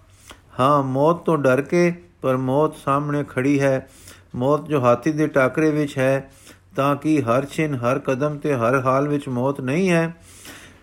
ਹਾਂ, 0.60 0.82
ਮੌਤ 0.82 1.24
ਤੋਂ 1.24 1.38
ਡਰ 1.38 1.62
ਕੇ, 1.62 1.94
ਪਰ 2.22 2.36
ਮੌਤ 2.36 2.76
ਸਾਹਮਣੇ 2.76 3.24
ਖੜੀ 3.28 3.60
ਹੈ। 3.60 3.88
ਮੌਤ 4.34 4.66
ਜੋ 4.66 4.80
ਹਾਥੀ 4.80 5.12
ਦੇ 5.12 5.26
ਟਾਕਰੇ 5.26 5.70
ਵਿੱਚ 5.70 5.98
ਹੈ, 5.98 6.30
ਤਾਂ 6.76 6.96
ਕਿ 6.96 7.22
ਹਰ 7.22 7.44
ਛਿਨ, 7.44 7.74
ਹਰ 7.74 7.98
ਕਦਮ 7.98 8.38
ਤੇ 8.38 8.54
ਹਰ 8.54 8.80
ਹਾਲ 8.80 9.08
ਵਿੱਚ 9.08 9.28
ਮੌਤ 9.28 9.60
ਨਹੀਂ 9.60 9.90
ਹੈ। 9.90 10.14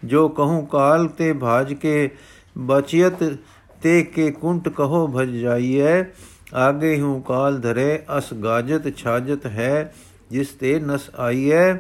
ਜੋ 0.05 0.29
ਕਹੂੰ 0.29 0.67
ਕਾਲ 0.67 1.07
ਤੇ 1.07 1.33
ਭਾਜ 1.33 1.73
ਕੇ 1.73 2.09
ਬਚਿयत 2.57 3.37
ਤੇ 3.81 4.03
ਕੇ 4.03 4.31
ਕੁੰਟ 4.31 4.69
ਕਹੋ 4.69 5.07
ਭਜ 5.07 5.29
ਜਾਈਏ 5.29 6.03
ਆਗੇ 6.53 7.01
ਹੂੰ 7.01 7.21
ਕਾਲ 7.21 7.59
ਧਰੇ, 7.59 7.99
ਅਸ 8.17 8.33
ਗਾਜਤ 8.33 8.97
ਛਾਜਤ 8.97 9.45
ਹੈ, 9.45 9.93
ਜਿਸ 10.31 10.47
ਤੇ 10.47 10.79
ਨਸ 10.79 11.09
ਆਈਏ 11.19 11.75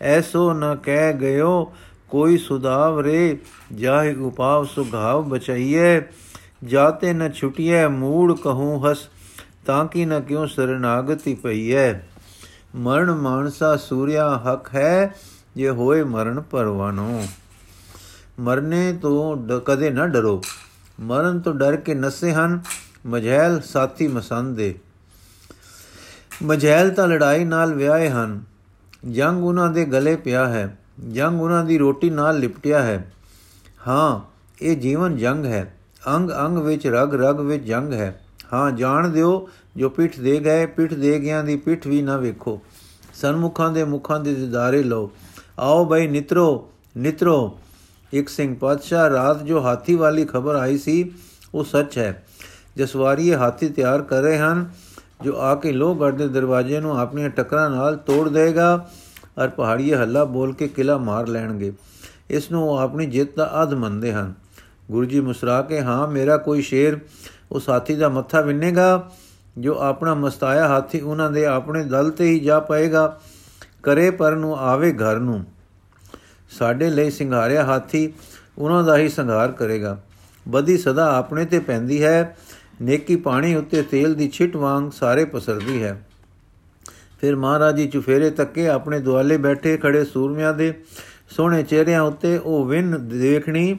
ਐਸੋ 0.00 0.52
ਨ 0.52 0.76
ਕਹਿ 0.82 1.12
ਗਇਓ, 1.12 1.72
ਕੋਈ 2.08 2.38
ਸੁਦਾਵ 2.38 3.00
ਰੇ, 3.00 3.38
ਜਾਹਿ 3.74 4.14
ਉਪਾਵ 4.14 4.64
ਸੁਘਾਵ 4.64 5.28
ਬਚਾਈਏ 5.28 6.02
ਜਾਤੇ 6.64 7.12
ਨ 7.12 7.32
ਛੁਟਿਐ, 7.32 7.88
ਮੂੜ 7.88 8.38
ਕਹੂੰ 8.38 8.90
ਹਸ, 8.90 9.08
ਤਾਂ 9.66 9.86
ਕਿ 9.86 10.04
ਨ 10.06 10.20
ਕਿਉ 10.20 10.46
ਸਰਨਾਗਤੀ 10.46 11.34
ਪਈਐ। 11.34 11.92
ਮਰਨ 12.76 13.10
ਮਾਨਸਾ 13.10 13.76
ਸੂਰਿਆ 13.76 14.42
ਹਕ 14.46 14.74
ਹੈ, 14.74 15.14
ਜੇ 15.56 15.70
ਹੋਏ 15.70 16.02
ਮਰਨ 16.02 16.40
ਪਰਵਾਨੋ। 16.40 17.22
ਮਰਨੇ 18.40 18.92
ਤੋਂ 18.92 19.36
ਕਦੇ 19.60 19.90
ਨਾ 19.90 20.06
ਡਰੋ। 20.06 20.42
ਮਰਨ 21.00 21.40
ਤੋਂ 21.40 21.54
ਡਰ 21.54 21.76
ਕੇ 21.76 21.94
ਨਸੇ 21.94 22.32
ਹਨ, 22.32 22.60
ਮਝੈਲ 23.06 23.60
ਸਾਥੀ 23.60 24.08
ਮਸੰਦ 24.08 24.56
ਦੇ। 24.56 24.74
ਮਝੈਲ 26.42 26.90
ਤਾਂ 26.90 27.08
ਲੜਾਈ 27.08 27.44
ਨਾਲ 27.44 27.74
ਵਿਆਹੇ 27.74 28.08
ਹਨ। 28.10 28.42
ਜੰਗ 29.10 29.44
ਉਹਨਾਂ 29.44 29.70
ਦੇ 29.70 29.84
ਗਲੇ 29.84 30.16
ਪਿਆ 30.16 30.48
ਹੈ, 30.48 30.78
ਜੰਗ 31.12 31.42
ਉਹਨਾਂ 31.42 31.64
ਦੀ 31.64 31.78
ਰੋਟੀ 31.78 32.10
ਨਾਲ 32.10 32.38
ਲਿਪਟਿਆ 32.38 32.82
ਹੈ। 32.82 33.12
ਹਾਂ, 33.88 34.20
ਇਹ 34.62 34.76
ਜੀਵਨ 34.76 35.16
ਜੰਗ 35.16 35.46
ਹੈ। 35.46 35.78
ਅੰਗ 36.08 36.30
ਅੰਗ 36.30 36.58
ਵਿੱਚ, 36.58 36.86
ਰਗ 36.86 37.14
ਰਗ 37.14 37.40
ਵਿੱਚ 37.40 37.64
ਜੰਗ 37.64 37.92
ਹੈ। 37.92 38.24
ਹਾਂ, 38.52 38.72
ਜਾਣ 38.72 39.08
ਦਿਓ, 39.08 39.48
ਜੋ 39.76 39.88
ਪਿੱਠ 39.88 40.20
ਦੇ 40.20 40.40
ਗਏ, 40.40 40.66
ਪਿੱਠ 40.66 40.94
ਦੇ 40.94 41.20
ਗਿਆਂ 41.20 41.44
ਦੀ 41.44 41.56
ਪਿੱਠ 41.56 41.86
ਵੀ 41.86 42.02
ਨਾ 42.02 42.16
ਵੇਖੋ। 42.16 42.60
ਸਨਮੁਖਾਂ 43.14 43.70
ਦੇ 43.70 43.84
ਮੁਖਾਂ 43.84 44.20
ਦੇ 44.20 44.34
ਦਿਦਾਰੇ 44.34 44.82
ਲਓ। 44.82 45.10
ਆਓ 45.58 45.84
ਬਈ, 45.84 46.06
ਨਿਤਰੋ 46.06 46.72
ਨਿਤਰੋ। 46.96 47.58
ਇੱਕ 48.14 48.28
ਸਿੰਘ 48.28 48.56
ਪਾਤਸ਼ਾਹ, 48.56 49.10
ਰਾਤ 49.10 49.42
ਜੋ 49.42 49.60
ਹਾਥੀ 49.60 49.94
ਵਾਲੀ 49.94 50.24
ਖਬਰ 50.24 50.54
ਆਈ 50.54 50.78
ਸੀ, 50.78 51.10
ਉਹ 51.54 51.64
ਸੱਚ 51.64 51.98
ਹੈ। 51.98 52.24
ਜਸਵਾਰੀ 52.76 53.34
ਹਾਥੀ 53.34 53.68
ਤਿਆਰ 53.68 54.02
ਕਰ 54.02 54.22
ਰਹੇ 54.22 54.38
ਹਨ, 54.38 54.70
ਜੋ 55.22 55.38
ਆ 55.38 55.54
ਕੇ 55.54 55.72
ਲੋਹਗੜ 55.72 56.14
ਦੇ 56.14 56.28
ਦਰਵਾਜ਼ੇ 56.28 56.80
ਨੂੰ 56.80 57.00
ਆਪਣੀਆਂ 57.00 57.30
ਟੱਕਰਾਂ 57.30 57.70
ਨਾਲ 57.70 57.96
ਤੋੜ 57.96 58.28
ਦੇਗਾ 58.28 58.88
ਔਰ 59.38 59.48
ਪਹਾੜੀਏ 59.48 59.94
ਹੱਲਾ 59.94 60.24
ਬੋਲ 60.24 60.52
ਕੇ 60.52 60.68
ਕਿਲਾ 60.68 60.98
ਮਾਰ 60.98 61.26
ਲੈਣਗੇ। 61.26 61.72
ਇਸ 62.30 62.50
ਨੂੰ 62.50 62.70
ਉਹ 62.70 62.78
ਆਪਣੀ 62.78 63.06
ਜਿੱਤ 63.06 63.36
ਦਾ 63.36 63.62
ਅਧ 63.62 63.74
ਮੰਨਦੇ 63.74 64.12
ਹਨ। 64.12 64.34
ਗੁਰੂ 64.90 65.04
ਜੀ 65.04 65.20
ਮੁਸਰਾ 65.20 65.62
ਕੇ, 65.62 65.80
ਹਾਂ, 65.80 66.08
ਮੇਰਾ 66.08 66.36
ਕੋਈ 66.36 66.62
ਸ਼ੇਰ 66.62 66.98
ਉਸ 67.52 67.68
ਹਾਥੀ 67.68 67.94
ਦਾ 67.94 68.08
ਮੱਥਾ 68.08 68.40
ਵਿੰਨੇਗਾ, 68.40 69.10
ਜੋ 69.58 69.78
ਆਪਣਾ 69.78 70.14
ਮਸਤਾਇਆ 70.14 70.68
ਹਾਥੀ 70.68 71.00
ਉਹਨਾਂ 71.00 71.30
ਦੇ 71.30 71.46
ਆਪਣੇ 71.46 71.84
ਦਲ 71.84 72.10
ਤੇ 72.10 72.24
ਹੀ 72.24 72.40
ਜਾ 72.40 72.60
ਪਏਗਾ। 72.60 73.20
ਕਰੇ 73.82 74.10
ਪਰ 74.10 74.34
ਨੂੰ 74.34 74.58
ਆਵੇ 74.58 74.92
ਘਰ 74.92 75.16
ਨੂੰ। 75.16 75.44
ਸਾਡੇ 76.50 76.90
ਲਈ 76.90 77.10
ਸਿੰਗਾਰਿਆ 77.10 77.64
ਹਾਥੀ 77.64 78.12
ਉਹਨਾਂ 78.58 78.84
ਦਾ 78.84 78.98
ਹੀ 78.98 79.08
ਸੰਘਾਰ 79.08 79.52
ਕਰੇਗਾ। 79.52 80.00
ਬਦੀ 80.48 80.78
ਸਦਾ 80.78 81.16
ਆਪਣੇ 81.16 81.44
ਤੇ 81.44 81.58
ਪੈਂਦੀ 81.58 82.04
ਹੈ। 82.04 82.36
ਨੇਕੀ 82.82 83.16
ਪਾਣੀ 83.16 83.54
ਉੱਤੇ 83.54 83.82
ਤੇਲ 83.82 84.14
ਦੀ 84.14 84.28
ਛਿਟ 84.28 84.56
ਵਾਂਗ 84.56 84.90
ਸਾਰੇ 84.90 85.24
ਪਸਰਦੀ 85.24 85.82
ਹੈ। 85.82 86.06
ਫਿਰ 87.20 87.36
ਮਹਾਰਾਜ 87.36 87.76
ਜੀ 87.76 87.88
ਚੁਫੇਰੇ 87.88 88.30
ਤੱਕੇ 88.30 88.68
ਆਪਣੇ 88.68 89.00
ਦੁਆਲੇ 89.00 89.36
ਬੈਠੇ 89.36 89.76
ਖੜੇ 89.76 90.04
ਸੂਰਮਿਆਂ 90.04 90.54
ਦੇ 90.54 90.74
ਸੋਹਣੇ 91.30 91.62
ਚਿਹਰਿਆਂ 91.62 92.02
ਉੱਤੇ 92.02 92.38
ਉਹ 92.38 92.64
ਵਿਨ 92.64 93.08
ਦੇਖਣੀ 93.08 93.78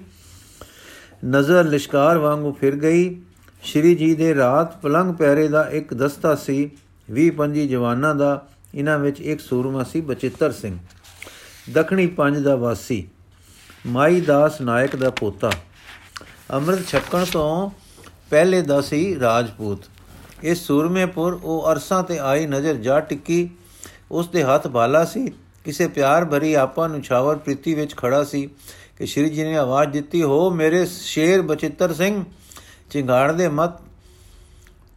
ਨਜ਼ਰ 1.25 1.63
ਲਿਸ਼ਕਾਰ 1.63 2.17
ਵਾਂਗੂ 2.17 2.51
ਫਿਰ 2.51 2.75
ਗਈ। 2.75 3.22
ਸ਼੍ਰੀ 3.62 3.95
ਜੀ 3.95 4.15
ਦੇ 4.15 4.36
ਰਾਤ 4.36 4.81
ਪਲੰਗ 4.81 5.15
ਪੈਰੇ 5.15 5.48
ਦਾ 5.48 5.69
ਇੱਕ 5.69 5.93
ਦਸਤਾ 5.93 6.36
ਸੀ। 6.36 6.72
20 7.12 7.31
25 7.38 7.67
ਜਵਾਨਾਂ 7.67 8.15
ਦਾ 8.15 8.48
ਇਹਨਾਂ 8.75 9.00
ਵਿੱਚ 9.00 9.22
ਇੱਕ 9.22 9.39
ਸੂਰਮਾ 9.39 9.84
ਸੀ 9.84 10.01
ਬਚਿੱਤਰ 10.01 10.51
ਸਿੰਘ। 10.51 10.77
ਦਖਣੀ 11.74 12.07
ਪੰਜ 12.07 12.38
ਦਾ 12.38 12.55
ਵਾਸੀ, 12.55 13.07
ਮਾਈ 13.88 14.22
ਦਾਸ 14.22 14.60
ਨਾਇਕ 14.62 14.95
ਦਾ 14.95 15.10
ਪੋਤਾ। 15.10 15.51
ਅੰਮ੍ਰਿਤ 16.53 16.88
ਛਕਣ 16.88 17.25
ਤੋਂ 17.25 17.69
ਪਹਿਲੇ 18.29 18.62
ਦਾ 18.62 18.81
ਸੀ 18.81 19.19
ਰਾਜਪੂਤ। 19.19 19.86
ਇਸ 20.43 20.65
ਸੂਰਮੇਪੁਰ 20.67 21.39
ਉਹ 21.43 21.72
ਅਰਸਾਂ 21.72 22.03
ਤੇ 22.03 22.19
ਆਈ 22.19 22.45
ਨਜ਼ਰ 22.45 22.74
ਜਾ 22.74 23.00
ਟਿੱਕੀ। 23.00 23.50
ਉਸ 24.12 24.27
ਦੇ 24.27 24.43
ਹੱਥ 24.43 24.67
ਬਾਲਾ 24.67 25.03
ਸੀ। 25.05 25.31
ਕਿਸੇ 25.63 25.88
ਪਿਆਰ 25.88 26.25
ਭਰੀ 26.25 26.53
ਆਪਾ 26.53 26.88
ਨੂੰ 26.88 27.01
ਛਾਵਰ 27.01 27.36
ਪ੍ਰੀਤੀ 27.36 27.74
ਵਿੱਚ 27.74 27.95
ਖੜਾ 27.98 28.24
ਸੀ 28.24 28.50
ਕਿ 28.98 29.05
ਸ਼੍ਰੀ 29.05 29.29
ਜੀ 29.29 29.43
ਨੇ 29.43 29.57
ਆਵਾਜ਼ 29.57 29.89
ਦਿੱਤੀ, 29.89 30.24
ਹੋ 30.24 30.50
ਮੇਰੇ 30.50 30.86
ਸ਼ੇਰ 30.86 31.41
ਬਚਿੱਤਰ 31.41 31.93
ਸਿੰਘ, 31.93 32.24
ਚਿੰਗਾੜ 32.89 33.31
ਦੇ 33.31 33.48
ਮਤ 33.48 33.81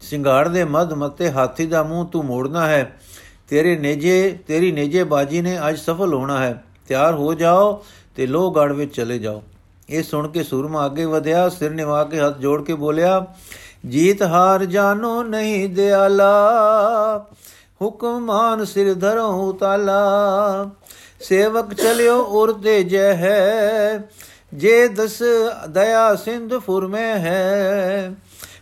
ਸਿੰਗਾੜ 0.00 0.48
ਦੇ 0.48 0.64
ਮਦ 0.64 0.92
ਮਤੇ 0.92 1.30
ਹਾਥੀ 1.30 1.66
ਦਾ 1.66 1.82
ਮੂੰਹ 1.82 2.08
ਤੂੰ 2.08 2.24
ਮੋੜਨਾ 2.24 2.66
ਹੈ। 2.66 3.00
ਤੇਰੇ 3.48 3.76
ਨੇਜੇ, 3.76 4.38
ਤੇਰੀ 4.46 4.72
ਨੇਜੇ 4.72 5.04
ਬਾਜੀ 5.04 5.40
ਨੇ 5.40 5.58
ਅੱਜ 5.68 5.78
ਸਫਲ 5.78 6.14
ਹੋਣਾ 6.14 6.38
ਹੈ। 6.38 6.64
ਤਿਆਰ 6.88 7.14
ਹੋ 7.14 7.34
ਜਾਓ 7.34 7.82
ਤੇ 8.16 8.26
ਲੋਹਗੜ 8.26 8.72
ਵਿੱਚ 8.72 8.94
ਚਲੇ 8.96 9.18
ਜਾਓ। 9.18 9.42
ਇਹ 9.90 10.02
ਸੁਣ 10.02 10.28
ਕੇ 10.28 10.42
ਸੂਰਮਾ 10.42 10.86
ਅੱਗੇ 10.86 11.04
ਵਧਿਆ, 11.04 11.48
ਸਿਰ 11.48 11.70
ਨਿਵਾ 11.70 12.04
ਕੇ 12.04 12.20
ਹੱਥ 12.20 12.38
ਜੋੜ 12.38 12.62
ਕੇ 12.64 12.74
ਬੋਲਿਆ, 12.74 13.26
ਜੀਤ 13.86 14.22
ਹਾਰ 14.22 14.64
ਜਾਨੋ 14.64 15.22
ਨਹੀਂ 15.22 15.68
ਦਿਆਲਾ, 15.68 17.26
ਹੁਕਮਾਨ 17.82 18.64
ਸਿਰ 18.64 18.94
ਧਰੋ 18.94 19.52
ਤਾਲਾ 19.52 20.70
ਸੇਵਕ 21.20 21.74
ਚਲਿਓ 21.74 22.16
ਉਰ 22.22 22.52
ਤੇ 22.52 22.82
ਜੈ 22.82 23.14
ਹੈ 23.14 24.08
ਜੇ 24.54 24.88
ਦਸ 24.88 25.22
ਦਇਆ 25.68 26.14
ਸਿੰਧ 26.14 26.58
ਫੁਰ 26.58 26.86
ਮੈਂ 26.86 27.18
ਹੈ। 27.18 28.12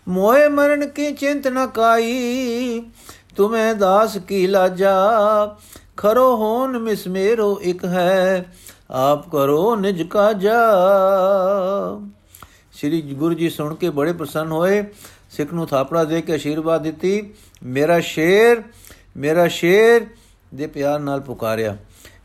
ਮੋਏ 0.08 0.48
ਮਰਨ 0.48 0.86
ਕੀ 0.88 1.12
ਚਿੰਤ 1.12 1.48
ਨ 1.48 1.66
ਕਾਈ 1.66 2.82
ਤੁਮੇ 3.36 3.74
ਦਾਸ 3.74 4.16
ਕੀ 4.16 4.46
ਲਾਜਾ? 4.46 4.94
ਖਰੋ 5.96 6.36
ਹੋਨ 6.36 6.78
ਮਿਸਮੇਰੋ 6.78 7.60
ਇਕ 7.62 7.84
ਹੈ, 7.84 8.52
ਆਪ 8.90 9.28
ਕਰੋ 9.30 9.76
ਨਿਜ 9.76 10.02
ਕਾਜਾ। 10.02 10.60
ਸ੍ਰੀ 12.72 13.02
ਗੁਰੂ 13.02 13.34
ਜੀ 13.34 13.50
ਸੁਣ 13.50 13.74
ਕੇ 13.74 13.90
ਬੜੇ 13.90 14.12
ਪ੍ਰਸੰਨ 14.12 14.52
ਹੋਏ, 14.52 14.84
ਸਿੱਖ 15.30 15.52
ਨੂੰ 15.54 15.66
ਥਾਪੜਾ 15.66 16.04
ਦੇ 16.04 16.20
ਕੇ 16.22 16.36
ਅਸ਼ੀਰਵਾਦ 16.36 16.82
ਦਿੱਤੀ। 16.82 17.30
ਮੇਰਾ 17.62 18.00
ਸ਼ੇਰ 18.00 18.62
ਮੇਰਾ 19.16 19.48
ਸ਼ੇਰ 19.48 20.06
ਦੇ 20.54 20.66
ਪਿਆਰ 20.66 21.00
ਨਾਲ 21.00 21.20
ਪੁਕਾਰਿਆ। 21.20 21.76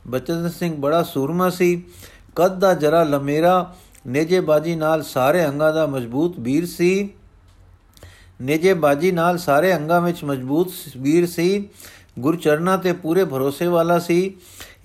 ਬਚਨ 0.07 0.49
ਸਿੰਘ 0.49 0.75
ਬੜਾ 0.75 1.03
ਸੂਰਮਾ 1.03 1.49
ਸੀ। 1.49 1.83
ਕੱਦ 2.35 2.59
ਦਾ 2.59 2.73
ਜਰਾ 2.73 3.03
ਲਮੇਰਾ 3.03 3.75
ਨੇਜੇ 4.07 4.39
ਬਾਜੀ 4.39 4.75
ਨਾਲ 4.75 5.03
ਸਾਰੇ 5.03 5.45
ਅੰਗਾਂ 5.45 5.73
ਦਾ 5.73 5.85
ਮਜ਼ਬੂਤ 5.87 6.39
ਵੀਰ 6.39 6.65
ਸੀ। 6.65 7.09
ਨੇਜੇ 8.41 8.73
ਬਾਜੀ 8.73 9.11
ਨਾਲ 9.11 9.37
ਸਾਰੇ 9.37 9.73
ਅੰਗਾਂ 9.75 10.01
ਵਿੱਚ 10.01 10.23
ਮਜ਼ਬੂਤ 10.23 10.71
ਵੀਰ 10.97 11.27
ਸੀ, 11.27 11.69
ਗੁਰਚਰਨਾ 12.19 12.77
ਤੇ 12.77 12.93
ਪੂਰੇ 12.93 13.23
ਭਰੋਸੇ 13.25 13.67
ਵਾਲਾ 13.67 13.97
ਸੀ। 13.99 14.33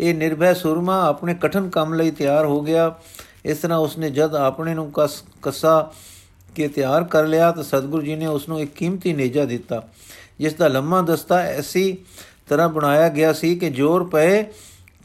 ਇਹ 0.00 0.14
ਨਿਰਭੈ 0.14 0.52
ਸੁਰਮਾ 0.54 1.00
ਆਪਣੇ 1.04 1.34
ਕਠਨ 1.34 1.68
ਕੰਮ 1.68 1.94
ਲਈ 1.94 2.10
ਤਿਆਰ 2.10 2.44
ਹੋ 2.44 2.60
ਗਿਆ। 2.60 2.94
ਇਸ 3.44 3.58
ਤਰ੍ਹਾਂ 3.58 3.78
ਉਸਨੇ 3.78 4.10
ਜਦ 4.10 4.34
ਆਪਣੇ 4.34 4.75
ਨੂੰ 4.75 4.90
ਕਸ, 4.94 5.22
ਕਸਾ 5.42 5.92
ਕੇ 6.54 6.68
ਤਿਆਰ 6.68 7.04
ਕਰ 7.04 7.26
ਲਿਆ 7.26 7.50
ਤਾਂ 7.52 7.62
ਸਤਿਗੁਰੂ 7.62 8.02
ਜੀ 8.02 8.14
ਨੇ 8.16 8.26
ਉਸ 8.26 8.48
ਨੂੰ 8.48 8.60
ਇੱਕ 8.60 8.75
ਕੀਮਤੀ 8.75 9.12
ਨੇਜਾ 9.12 9.44
ਦਿੱਤਾ, 9.44 9.82
ਜਿਸ 10.40 10.54
ਦਾ 10.54 10.68
ਲੰਮਾ 10.68 11.00
ਦਸਤਾ 11.02 11.40
ਐਸੀ 11.40 11.96
ਤਰ੍ਹਾਂ 12.48 12.68
ਬਣਾਇਆ 12.68 13.08
ਗਿਆ 13.08 13.32
ਸੀ 13.32 13.54
ਕਿ 13.58 13.70
ਜ਼ੋਰ 13.70 14.04
ਪਏ 14.04 14.42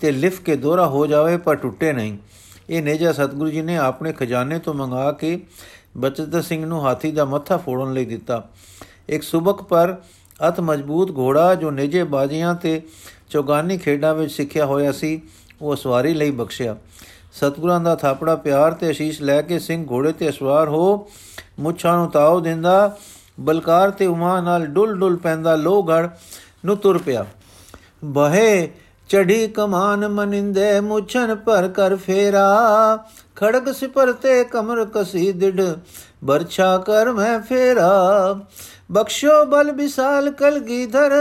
ਤੇ 0.02 0.12
ਲਿਫ 0.12 0.42
ਕੇ 0.42 0.56
ਦੋਰਾ 0.56 0.88
ਹੋ 0.88 1.06
ਜਾਵੇ 1.08 1.38
ਪਰ 1.38 1.56
ਟੁੱਟੇ 1.56 1.92
ਨਹੀਂ। 1.94 2.18
ਇਹ 2.70 2.82
ਨੇਜਾ 2.84 3.12
ਸਤਿਗੁਰੂ 3.12 3.50
ਜੀ 3.50 3.62
ਨੇ 3.62 3.78
ਆਪਣੇ 3.78 4.14
ਖਜ਼ਾਨੇ 4.14 4.60
ਤੋਂ 4.60 4.74
ਮੰਗਾ 4.74 5.12
ਕੇ 5.12 5.40
ਬਚਤ 5.98 6.44
ਸਿੰਘ 6.44 6.66
ਨੂੰ 6.66 6.86
ਹਾਥੀ 6.86 7.12
ਦਾ 7.12 7.26
ਮੱਥਾ 7.26 7.58
ਫੋੜਨ 7.58 7.94
ਲਈ 7.94 8.06
ਦਿੱਤਾ। 8.06 8.48
ਇੱਕ 9.10 9.24
ਸੁਬਕ 9.24 9.62
ਪਰ 9.62 9.96
ਅਤ 10.48 10.60
ਮਜ਼ਬੂਤ 10.60 11.12
ਘੋੜਾ 11.18 11.56
ਜੋ 11.56 11.72
ਨੇਜੇ 11.72 12.04
ਬਾਜ਼ੀਆਂ 12.04 12.56
ਤੇ 12.56 12.82
ਚੌਗਾਨੀ 13.30 13.78
ਖੇਡਾਂ 13.78 14.16
ਵਿੱਚ 14.16 14.32
ਸਿੱਖਿਆ 14.32 14.66
ਹੋਇਆ 14.66 14.92
ਸੀ, 14.92 15.22
ਉਹ 15.62 15.76
ਸਵਾਰੀ 15.76 16.14
ਲਈ 16.14 16.32
ਬਖਸ਼ਿਆ। 16.32 16.76
ਸਤਗੁਰਾਂ 17.34 17.80
ਦਾ 17.80 17.96
ਥਾਪੜਾ 17.96 18.36
ਪਿਆਰ 18.36 18.72
ਤੇ 18.72 18.92
ਅਸ਼ੀਸ਼ 18.92 19.22
ਲੈ 19.22 19.42
ਕੇ 19.42 19.60
ਸਿੰਘ 19.60 19.86
ਘੋੜੇ 19.92 20.12
ਤੇ 20.12 20.32
ਸਵਾਰ 20.32 20.70
ਹੋ, 20.70 21.08
ਮੁੱਛਾਂ 21.60 21.98
ਨੂੰ 21.98 22.10
ਤਾਉ 22.12 22.40
ਦਿੰਦਾ, 22.40 22.98
ਬਲਕਾਰ 23.40 23.92
ਤੇ 23.92 24.06
ਉਮਾ 24.06 24.42
ਨਾਲ 24.42 24.66
ਡੁੱਲ 24.66 25.00
ਡੁੱਲ 25.00 25.16
ਪੈਂਦਾ 25.16 25.56
ਲੋਗੜ 25.56 26.08
ਨੂੰ 26.66 26.78
ਤੁਰ 26.78 26.98
ਪਿਆ। 26.98 27.26
ਬਹੇ 28.06 28.70
ਚੜੀ 29.12 29.48
ਕਮਾਨ 29.48 30.08
ਮਨਿੰਦੇ 30.08 30.80
ਮੁਛਨ 30.80 31.36
ਪਰ 31.36 31.68
ਕਰ 31.68 31.96
ਫੇਰਾ। 31.96 32.46
ਖੜਗ 33.36 33.72
ਸਿਪਰ 33.72 34.12
ਤੇ 34.12 34.44
ਕਮਰ 34.44 34.86
ਕਸੀ 34.86 35.32
ਦਿੜ 35.32 35.62
ਬਰਛਾ 36.24 36.78
ਕਰ 36.78 37.12
ਮੈਂ 37.12 37.40
ਫੇਰਾ। 37.40 37.90
ਬਖਸ਼ੋ 38.92 39.46
ਬਲ 39.46 39.72
ਵਿਸਾਲ 39.72 40.32
ਕਲਗੀਧਰ 40.32 41.16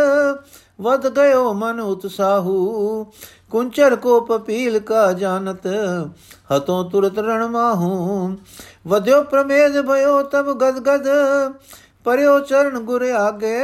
ਵਦ 0.81 1.09
ਗਇਓ 1.09 1.53
ਮਨ 1.53 1.81
ਉਤਸਾਹੂ। 1.81 3.05
ਕੁੰਚਰ 3.51 3.97
ਕੋ 3.97 4.21
ਪਪੀਲ 4.21 4.79
ਕਾ 4.79 5.13
ਜਾਣਤ 5.13 5.67
ਹਤੋਂ 6.57 6.91
ਤੁਰਤ 6.91 7.19
ਰਣ 7.19 7.47
ਮਾਹੂ। 7.47 8.37
ਵਦਿਓ 8.87 9.23
ਪ੍ਰਮੇਦ 9.23 9.81
ਭਇਓ 9.83 10.23
ਤਬ 10.23 10.53
ਗਦ 10.59 10.79
ਗਦ 10.79 11.09
ਪਰਿਓ 12.05 12.39
ਚਰਨ 12.41 12.79
ਗੁਰ 12.79 13.03
ਆਗੇ। 13.03 13.59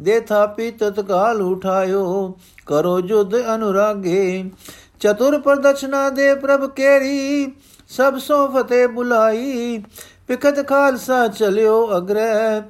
ਦੇ 0.00 0.20
ਥਾਪੀ 0.20 0.70
ਤਤਕਾਲ 0.70 1.42
ਉਠਾਇਓ, 1.42 2.34
ਕਰੋ 2.66 3.00
ਜੁਦ 3.00 3.36
ਅਨੁਰਾਗੇ। 3.54 4.50
ਚਤੁਰ 5.00 5.38
ਪ੍ਰਦక్షਨਾ 5.40 6.08
ਦੇ 6.10 6.34
ਪ੍ਰਭ 6.34 6.68
ਕੇਰੀ 6.70 7.52
ਸਭ 7.88 8.18
ਸੋ 8.18 8.46
ਫਤੇ 8.48 8.86
ਬੁਲਾਈ। 8.86 9.82
ਪਿਖਤ 10.26 10.68
ਖਾਲਸਾ 10.68 11.26
ਚਲਿਓ 11.28 11.96
ਅਗਰੇ 11.96 12.62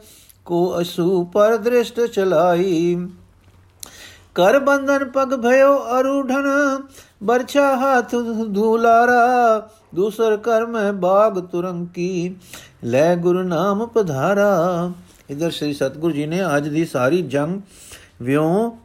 ਕੋ 0.45 0.81
ਅਸੂ 0.81 1.25
ਪਰ 1.25 1.57
ਦ੍ਰਿਸ਼ਟ 1.57 2.01
ਚਲਾਈ। 2.01 3.09
ਕਰ 4.35 4.59
ਬੰਧਨ 4.59 5.05
ਪਗ 5.05 5.35
ਭਇਓ 5.43 5.77
ਅਰੂਢਨ 6.01 6.49
ਬਰਛਾ 7.23 7.77
ਹੱਥ 7.77 8.15
ਧੂਲਾਰਾ। 8.55 9.69
ਦੂਸਰ 9.95 10.37
ਕਰ 10.37 10.67
ਮੈਂ 10.67 10.93
ਬਾਗ 10.93 11.39
ਤੁਰੰਕੀ, 11.41 12.35
ਲੈ 12.85 13.15
ਗੁਰੂ 13.17 13.43
ਨਾਮ 13.43 13.87
ਪਧਾਰਾ। 13.87 14.91
ਇਧਰ 15.31 15.51
ਸ੍ਰੀ 15.51 15.73
ਸਤਗੁਰੂ 15.73 16.13
ਜੀ 16.13 16.27
ਨੇ 16.27 16.41
ਅੱਜ 16.57 16.69
ਦੀ 16.69 16.85
ਸਾਰੀ 16.85 17.23
ਜੰਗ 17.23 17.61
ਵਿਉ 18.23 18.77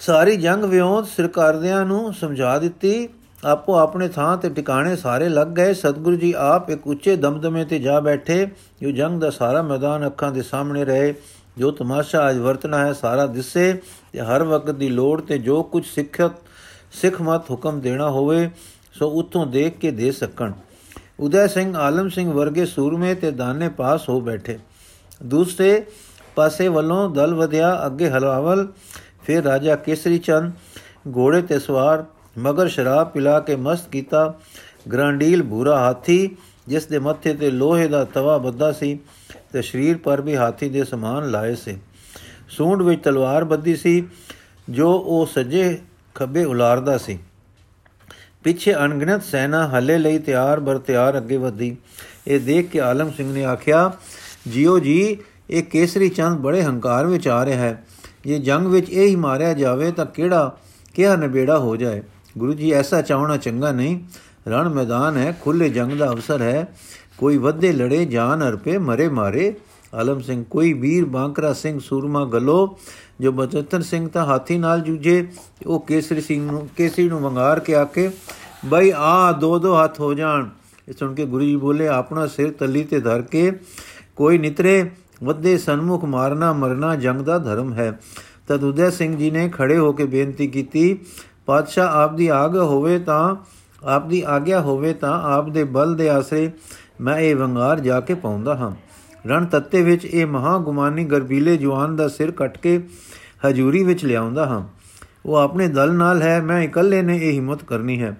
ਸਾਰੀ 0.00 0.36
ਜੰਗ 0.36 0.64
ਵਿਉ 0.64 1.02
ਸਰਕਾਰਦਿਆਂ 1.02 1.84
ਨੂੰ 1.84 2.14
ਸਮਝਾ 2.14 2.58
ਦਿੱਤੀ। 2.58 3.08
ਆਪੋ 3.44 3.74
ਆਪਣੇ 3.74 4.08
ਥਾਂ 4.08 4.36
ਤੇ 4.36 4.50
ਟਿਕਾਣੇ 4.50 4.96
ਸਾਰੇ 4.96 5.28
ਲੱਗ 5.28 5.48
ਗਏ। 5.48 5.74
ਸਤਗੁਰੂ 5.74 6.16
ਜੀ 6.16 6.34
ਆਪ 6.36 6.70
ਇੱਕ 6.70 6.86
ਉੱਚੇ 6.86 7.16
ਦਮਦਮੇ 7.16 7.64
ਤੇ 7.64 7.78
ਜਾ 7.78 8.00
ਬੈਠੇ। 8.00 8.48
ਜੋ 8.82 8.90
ਜੰਗ 8.90 9.20
ਦਾ 9.20 9.30
ਸਾਰਾ 9.30 9.62
ਮੈਦਾਨ 9.62 10.06
ਅੱਖਾਂ 10.06 10.32
ਦੇ 10.32 10.42
ਸਾਹਮਣੇ 10.42 10.84
ਰਹੇ। 10.84 11.14
ਜੋ 11.58 11.70
ਤਮਾਸ਼ਾ 11.70 12.30
ਅੱਜ 12.30 12.36
ਵਰਤਣਾ 12.36 12.86
ਹੈ, 12.86 12.92
ਸਾਰਾ 12.92 13.26
ਦਿਸੇ। 13.26 13.82
ਤੇ 14.12 14.20
ਹਰ 14.20 14.42
ਵਕਤ 14.42 14.70
ਦੀ 14.70 14.88
ਲੋੜ 14.88 15.20
ਤੇ 15.20 15.38
ਜੋ 15.38 15.62
ਕੁਝ 15.62 15.86
ਸਿੱਖਤ 15.86 16.32
ਸਿੱਖ 16.92 17.22
ਮਤ 17.22 17.50
ਹੁਕਮ 17.50 17.80
ਦੇਣਾ 17.80 18.10
ਹੋਵੇ, 18.10 18.50
ਸੋ 18.92 19.10
ਉਤੋਂ 19.10 19.46
ਦੇਖ 19.46 19.78
ਕੇ 19.78 19.90
ਦੇ 19.90 20.12
ਸਕਣ। 20.12 20.52
ਉਦੈ 21.20 21.46
ਸਿੰਘ 21.46 21.74
ਆਲਮ 21.76 22.08
ਸਿੰਘ 22.08 22.32
ਵਰਗੇ 22.32 22.64
ਸੂਰਮੇ 22.66 23.14
ਤੇ 23.14 23.30
ਦਾਨੇ 23.30 23.68
ਪਾਸ 23.68 24.08
ਹੋ 24.08 24.20
ਬੈਠੇ। 24.20 24.58
ਦੂਸਰੇ 25.22 25.82
ਪਾਸੇ 26.36 26.68
ਵੱਲੋਂ 26.68 27.08
ਦਲ 27.10 27.34
ਵਧਿਆ, 27.34 27.86
ਅੱਗੇ 27.86 28.10
ਹਲਾਵਲ, 28.10 28.66
ਫਿਰ 29.22 29.42
ਰਾਜਾ 29.44 29.76
ਕੇਸਰੀ 29.76 30.18
ਚੰਦ, 30.18 30.52
ਘੋੜੇ 31.16 31.42
ਤੇ 31.42 31.58
ਸਵਾਰ, 31.58 32.04
ਮਗਰ 32.38 32.68
ਸ਼ਰਾਬ 32.68 33.10
ਪਿਲਾ 33.10 33.38
ਕੇ 33.40 33.56
ਮਸਤ 33.56 33.88
ਕੀਤਾ। 33.88 34.34
ਗ੍ਰਾਂਡੀਲ 34.92 35.42
ਭੂਰਾ 35.42 35.78
ਹਾਥੀ, 35.78 36.36
ਜਿਸ 36.68 36.86
ਦੇ 36.86 36.98
ਮੱਥੇ 36.98 37.34
ਤੇ 37.34 37.50
ਲੋਹੇ 37.50 37.88
ਦਾ 37.88 38.04
ਤਵਾ 38.04 38.38
ਬੱਧਾ 38.38 38.72
ਸੀ 38.72 38.98
ਤੇ 39.52 39.62
ਸਰੀਰ 39.62 39.96
ਪਰ 39.96 40.20
ਵੀ 40.20 40.36
ਹਾਥੀ 40.36 40.68
ਦੇ 40.68 40.84
ਸਮਾਨ 40.84 41.30
ਲਾਏ 41.30 41.54
ਸੀ। 41.54 41.78
ਸੂੰਡ 42.48 42.82
ਵਿੱਚ 42.82 43.02
ਤਲਵਾਰ 43.02 43.44
ਬੱਧੀ 43.44 43.76
ਸੀ, 43.76 44.04
ਜੋ 44.70 44.92
ਉਹ 44.92 45.26
ਸੱਜੇ 45.26 45.78
ਖੱਬੇ 46.14 46.44
ਉਲਾਰਦਾ 46.44 46.98
ਸੀ। 46.98 47.18
ਪਿੱਛੇ 48.44 48.74
ਅਣਗਿਣਤ 48.74 49.22
ਸੈਨਾ 49.22 49.68
ਹੱਲੇ 49.68 49.98
ਲਈ 49.98 50.18
ਤਿਆਰ 50.18 50.60
ਬਰ 50.60 50.78
ਤਿਆਰ 50.78 51.18
ਅੱਗੇ 51.18 51.36
ਵਧੀ 51.36 51.76
ਇਹ 52.26 52.40
ਦੇਖ 52.40 52.70
ਕੇ 52.70 52.80
ਆਲਮ 52.80 53.10
ਸਿੰਘ 53.10 53.32
ਨੇ 53.32 53.44
ਆਖਿਆ, 53.44 53.92
ਜੀਓ 54.48 54.78
ਜੀ, 54.78 55.16
ਇਹ 55.50 55.62
ਕੇਸਰੀ 55.62 56.08
ਚੰਦ 56.08 56.38
ਬੜੇ 56.38 56.62
ਹੰਕਾਰ 56.62 57.06
ਵਿੱਚ 57.06 57.28
ਆ 57.28 57.44
ਰਿਹਾ 57.44 57.62
ਹੈ। 57.62 57.86
ਜੇ 58.24 58.38
ਜੰਗ 58.38 58.66
ਵਿੱਚ 58.66 58.90
ਇਹ 58.90 59.08
ਹੀ 59.08 59.16
ਮਾਰਿਆ 59.16 59.54
ਜਾਵੇ 59.54 59.92
ਤਾਂ 59.92 60.06
ਕਿਹੜਾ, 60.06 60.58
ਕਿਹਾ 60.94 61.16
ਨਬੇੜਾ 61.16 61.58
ਹੋ 61.58 61.76
ਜਾਏ? 61.76 62.02
ਗੁਰੂ 62.38 62.52
ਜੀ, 62.52 62.70
ਐਸਾ 62.70 63.02
ਚਾਹਣਾ 63.02 63.36
ਚੰਗਾ 63.36 63.72
ਨਹੀਂ। 63.72 64.00
ਰਣ 64.48 64.68
ਮੈਦਾਨ 64.68 65.16
ਹੈ 65.16 65.38
ਖੁੱਲੇ 65.40 65.68
ਜੰਗ 65.68 65.92
ਦਾ 65.92 66.06
ਅਵਸਰ 66.06 66.42
ਹੈ। 66.42 66.68
ਕੋਈ 67.18 67.36
ਵੱਧੇ 67.36 67.72
ਲੜੇ 67.72 68.04
ਜਾਨ 68.04 68.48
ਅਰਪੇ, 68.48 68.78
ਮਰੇ 68.78 69.08
ਮਾਰੇ। 69.08 69.54
ਆਲਮ 69.94 70.20
ਸਿੰਘ, 70.20 70.44
ਕੋਈ 70.50 70.72
ਵੀਰ 70.72 71.04
ਬਾਂਕਰਾ 71.04 71.52
ਸਿੰਘ 71.52 71.80
ਸੂਰਮਾ 71.80 72.24
ਗਲੋ 72.24 72.78
ਜੋ 73.20 73.32
ਬਚਤਨ 73.32 73.82
ਸਿੰਘ 73.82 74.08
ਤਾਂ 74.08 74.24
ਹਾਥੀ 74.26 74.58
ਨਾਲ 74.58 74.80
ਜੂਝੇ, 74.80 75.26
ਉਹ 75.66 75.80
ਕੇਸਰੀ 75.80 76.20
ਸਿੰਘ 76.20 76.50
ਨੂੰ, 76.52 76.68
ਕੇਸਰੀ 76.76 77.08
ਨੂੰ 77.08 77.20
ਵੰਗਾਰ 77.20 77.60
ਕੇ 77.60 77.74
ਆਕੇ 77.74 78.10
ਬਈ 78.64 78.92
ਆ 78.96 79.32
ਦੋ 79.32 79.58
ਦੋ 79.58 79.84
ਹੱਥ 79.84 80.00
ਹੋ 80.00 80.14
ਜਾਣ। 80.14 80.48
ਇਹ 80.88 80.94
ਸੁਣ 80.98 81.14
ਕੇ 81.14 81.26
ਗੁਰੂ 81.26 81.44
ਜੀ 81.44 81.56
ਬੋਲੇ, 81.56 81.88
ਆਪਣਾ 81.88 82.26
ਸਿਰ 82.26 82.52
ਤਲੀ 82.52 82.84
ਤੇ 82.84 83.00
ਧਰ 83.00 83.22
ਕੇ, 83.22 83.52
ਕੋਈ 84.16 84.38
ਨਿਤਰੇ 84.38 84.90
ਵੱਧੇ 85.22 85.58
ਸਨਮੁਖ 85.58 86.04
ਮਾਰਨਾ, 86.04 86.52
ਮਰਨਾ 86.52 86.96
ਜੰਗ 86.96 87.20
ਦਾ 87.20 87.38
ਧਰਮ 87.38 87.72
ਹੈ। 87.72 88.00
ਤਦ 88.48 88.64
ਉਦੈ 88.64 88.90
ਸਿੰਘ 88.90 89.16
ਜੀ 89.16 89.30
ਨੇ 89.30 89.48
ਖੜੇ 89.48 89.78
ਹੋ 89.78 89.92
ਕੇ 89.92 90.04
ਬੇਨਤੀ 90.04 90.46
ਕੀਤੀ, 90.46 90.98
ਪਾਤਸ਼ਾਹ, 91.46 91.88
ਆਪ 91.88 92.14
ਦੀ 92.14 92.28
ਆਗਿਆ 92.28 92.62
ਹੋਵੇ 92.62 92.98
ਤਾਂ, 92.98 93.36
ਆਪ 93.84 94.06
ਦੀ 94.06 94.22
ਆਗਿਆ 94.26 94.60
ਹੋਵੇ 94.60 94.92
ਤਾਂ 94.92 95.20
ਆਪ 95.22 95.48
ਦੇ 95.48 95.64
ਬਲ 95.64 95.94
ਦੇ 95.94 96.08
ਆਸਰੇ 96.08 96.50
ਮੈਂ 97.00 97.18
ਇਹ 97.18 97.36
ਵੰਗਾਰ 97.36 97.80
ਜਾ 97.80 98.00
ਕੇ 98.00 98.14
ਪਾਉਂਦਾ 98.14 98.54
ਹਾਂ। 98.54 98.72
ਰਣ 99.26 99.44
ਤੱਤੇ 99.44 99.82
ਵਿੱਚ 99.82 100.04
ਇਹ 100.04 100.26
ਮਹਾ 100.26 100.58
ਗੁਮਾਨੀ 100.58 101.04
ਗਰਬੀਲੇ 101.04 101.56
ਜਵਾਨ 101.56 101.96
ਦਾ 101.96 102.08
ਸਿਰ 102.08 102.30
ਕੱਟ 102.30 102.58
ਕੇ 102.58 102.80
ਹਜੂਰੀ 103.46 103.84
ਵਿੱਚ 103.84 104.04
ਲਿਆਉਂਦਾ 104.04 104.46
ਹਾਂ। 104.46 104.62
ਉਹ 105.26 105.36
ਆਪਣੇ 105.36 105.68
ਦਲ 105.68 105.92
ਨਾਲ 105.92 106.22
ਹੈ, 106.22 106.40
ਮੈਂ 106.40 106.62
ਇਕੱਲੇ 106.62 107.02
ਨੇ 107.02 107.16
ਇਹ 107.16 107.32
ਹਿੰਮਤ 107.32 107.64
ਕਰਨੀ 107.64 108.02
ਹੈ। 108.02 108.16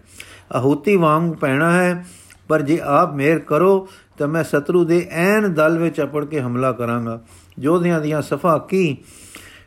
ਆਹੂਤੀ 0.52 0.96
ਵਾਂਗ 0.96 1.32
ਪੈਣਾ 1.32 1.72
ਹੈ, 1.72 2.04
ਪਰ 2.48 2.62
ਜੇ 2.62 2.80
ਆਪ 2.82 3.14
ਮਿਹਰ 3.14 3.38
ਕਰੋ, 3.38 3.88
ਤਾਂ 4.18 4.28
ਮੈਂ 4.28 4.44
ਸ਼ਤਰੂ 4.44 4.84
ਦੇ 4.84 5.06
ਐਨ 5.10 5.54
ਦਲ 5.54 5.78
ਵਿੱਚ 5.78 6.00
ਅਪੜ 6.00 6.24
ਕੇ 6.24 6.40
ਹਮਲਾ 6.40 6.72
ਕਰਾਂਗਾ। 6.72 7.20
ਜੋਧਿਆਂ 7.58 8.00
ਦੀਆਂ 8.00 8.22
ਸਫਾ 8.22 8.58
ਕੀ? 8.58 8.96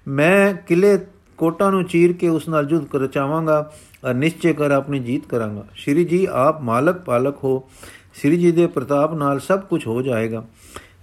ਮੈਂ 0.07 0.53
ਕਿਲੇ 0.53 0.97
ਕੋਟਾਂ 1.37 1.71
ਨੂੰ 1.71 1.83
ਚੀਰ 1.83 2.13
ਕੇ 2.13 2.27
ਉਸ 2.29 2.47
ਨਾਲ 2.49 2.65
ਜੁੱਧ 2.65 2.85
ਕਰ 2.85 3.07
ਚਾਹਾਂਗਾ 3.07 3.71
ਔਰ 4.05 4.13
ਨਿਸ਼ਚੈ 4.13 4.53
ਕਰ 4.53 4.71
ਆਪਣੀ 4.71 4.99
ਜੀਤ 4.99 5.25
ਕਰਾਂਗਾ। 5.25 5.65
ਸ਼੍ਰੀ 5.75 6.05
ਜੀ, 6.05 6.27
ਆਪ 6.31 6.61
ਮਾਲਕ 6.61 7.01
ਪਾਲਕ 7.01 7.43
ਹੋ। 7.43 7.69
ਸ਼੍ਰੀ 8.13 8.37
ਜੀ 8.37 8.51
ਦੇ 8.51 8.67
ਪ੍ਰਤਾਪ 8.67 9.13
ਨਾਲ 9.13 9.39
ਸਭ 9.39 9.59
ਕੁਝ 9.59 9.87
ਹੋ 9.87 10.01
ਜਾਏਗਾ। 10.01 10.45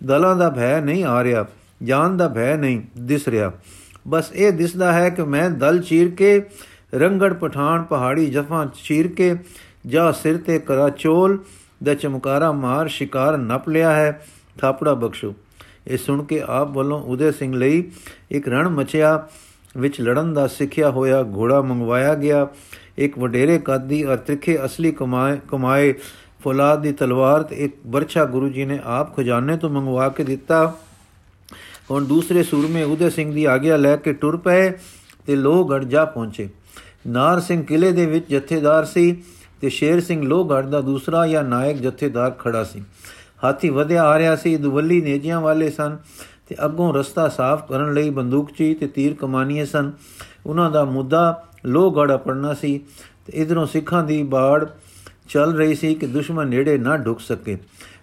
ਦਲਾਂ 0.04 0.37
ਦਾ 0.37 0.50
ਭੈ 0.50 0.80
ਨਹੀਂ 0.80 1.04
ਆ 1.04 1.25
ਰਿਹਾ, 1.25 1.47
ਜਾਨ 1.83 2.16
ਦਾ 2.16 2.28
ਭੈ 2.28 2.57
ਨਹੀਂ 2.57 2.80
ਦਿਸ 2.99 3.28
ਰਿਹਾ। 3.28 3.52
ਬਸ 4.11 4.31
ਇਹ 4.33 4.52
ਦਿਸਦਾ 4.52 4.93
ਹੈ 4.93 5.09
ਕਿ 5.11 5.23
ਮੈਂ 5.23 5.50
ਦਲ 5.50 5.79
ਚੀਰ 5.79 6.11
ਕੇ, 6.11 6.43
ਰੰਗੜ 6.95 7.33
ਪਠਾਨ 7.33 7.83
ਪਹਾੜੀ 7.83 8.26
ਜਫਾਂ 8.26 8.67
ਚੀਰ 8.85 9.09
ਕੇ, 9.09 9.37
ਜਾ 9.87 10.12
ਸਿਰ 10.12 10.37
ਤੇ 10.37 10.59
ਕਰਾ 10.59 10.88
ਚੋਲ 10.88 11.38
ਦਾ 11.85 11.95
ਚਮਕਾਰਾ 11.95 12.52
ਮਾਰ 12.52 12.88
ਸ਼ਿਕਾਰ 12.88 13.37
ਨਪ 13.37 13.69
ਲਿਆ 13.69 13.93
ਹੈ, 13.93 14.26
ਥਾਪੜਾ 14.61 14.95
ਬਖਸ਼ੋ। 14.95 15.35
ਇਹ 15.87 15.99
ਸੁਣ 15.99 16.25
ਕੇ 16.25 16.43
ਆਪ 16.47 16.69
ਵੱਲੋਂ 16.69 17.02
ਉਦੇ 17.02 17.33
ਸਿੰਘ 17.33 17.55
ਲਈ 17.55 17.90
ਇੱਕ 18.31 18.49
ਰਣ 18.49 18.69
ਮਚਿਆ, 18.69 19.29
ਵਿੱਚ 19.76 20.00
ਲੜਨ 20.00 20.35
ਦਾ 20.35 20.47
ਸਿੱਖਿਆ 20.47 20.90
ਹੋਇਆ 20.90 21.23
ਘੋੜਾ 21.23 21.61
ਮੰਗਵਾਇਆ 21.61 22.14
ਗਿਆ। 22.14 22.49
ਇੱਕ 22.99 23.19
ਵਡੇਰੇ 23.19 23.59
ਕਾਦੀ 23.59 24.05
ਅਰ 24.07 24.17
ਤਿੱਖੇ 24.17 24.59
ਅਸਲੀ 24.64 24.93
ਕਮਾਏ 24.93 25.38
ਕਮਾਏ 25.49 25.95
ਫੌਲਾਦ 26.45 26.83
ਦੀ 26.83 26.93
ਤਲਵਾਰ 26.93 27.43
ਤੇ 27.43 27.57
ਇੱਕ 27.57 27.76
ਬਰਛਾ 27.87 28.25
ਗੁਰੂ 28.25 28.49
ਜੀ 28.49 28.64
ਨੇ 28.64 28.79
ਆਪ 28.85 29.17
ਖਜ਼ਾਨੇ 29.17 29.57
ਤੋਂ 29.57 29.71
ਮੰਗਵਾ 29.71 30.09
ਕੇ 30.09 30.25
ਦਿੱਤਾ। 30.25 30.75
ਹੁਣ 31.91 32.05
ਦੂਸਰੇ 32.05 32.43
ਸੂਰਮੇ 32.43 32.83
ਉਦੇ 32.83 33.11
ਸਿੰਘ 33.11 33.35
ਦੀ 33.35 33.45
ਆਗਿਆ 33.45 33.77
ਲੈ 33.77 33.97
ਕੇ 33.97 34.13
ਟੁਰ 34.13 34.37
ਪਏ 34.37 34.71
ਤੇ 35.27 35.37
ਲੋਹਗੜ 35.37 35.85
ਜਾ 35.85 36.05
ਪਹੁੰਚੇ। 36.05 36.49
ਨਾਰ 37.07 37.41
ਸਿੰਘ 37.41 37.65
ਕਿਲੇ 37.65 37.93
ਦੇ 37.93 38.07
ਵਿੱਚ 38.07 38.35
ਜਥੇਦਾਰ 38.35 38.85
ਸੀ 38.85 39.23
ਤੇ 39.61 39.69
ਸ਼ੇਰ 39.69 40.01
ਸਿੰਘ 40.01 40.23
ਲੋਹਗੜ 40.23 40.67
ਦਾ 40.67 40.81
ਦੂਸਰਾ 40.81 41.27
ਜਾਂ 41.27 41.45
ਨਾਇਕ 41.45 41.77
ਜਥੇਦਾਰ 41.77 42.31
ਖੜਾ 42.31 42.65
ਸੀ। 42.65 42.83
ਹਾਥੀ 43.45 43.71
ਵਧਿਆ 43.71 44.05
ਆ 44.05 44.19
ਰਿਹਾ 44.19 44.37
ਸੀ, 44.37 44.57
ਦੁਵੱਲੀ 44.57 45.01
ਨੇਜਿਆਂ 45.01 45.41
ਵਾਲੇ 45.41 45.71
ਸਨ 45.71 45.99
ਤੇ 46.49 46.57
ਅੱਗੋਂ 46.65 46.95
ਰਸਤਾ 46.95 47.29
ਸਾਫ਼ 47.29 47.69
ਕਰਨ 47.69 47.95
ਲਈ 47.95 48.11
ਬੰਦੂਕਚੀ 48.11 48.75
ਤੇ 48.75 48.87
ਤੀਰ 48.87 49.15
ਕਮਾਨੀਏ 49.15 49.65
ਸਨ। 49.65 49.93
ਉਹਨਾਂ 50.47 50.71
ਦਾ 50.71 50.85
ਮੁੱਦਾ 50.85 51.45
ਲੋਹਗੜ 51.67 52.17
ਪੜਨਾ 52.17 52.55
ਸੀ 52.55 52.81
ਤੇ 53.27 53.33
ਇਧਰੋਂ 53.33 53.67
ਸਿੱਖਾਂ 53.67 54.05
ਦੀ 54.05 54.23
ਬਾੜ 54.23 54.67
ਚੱਲ 55.29 55.55
ਰਹੀ 55.55 55.75
ਸੀ 55.75 55.95
ਕਿ 55.95 56.07
ਦੁਸ਼ਮਣ 56.07 56.47
ਨੇੜੇ 56.47 56.79
ਨਾ 56.79 56.97
ਢੁਕ 56.97 57.21
ਸਕੇ। 57.21 57.59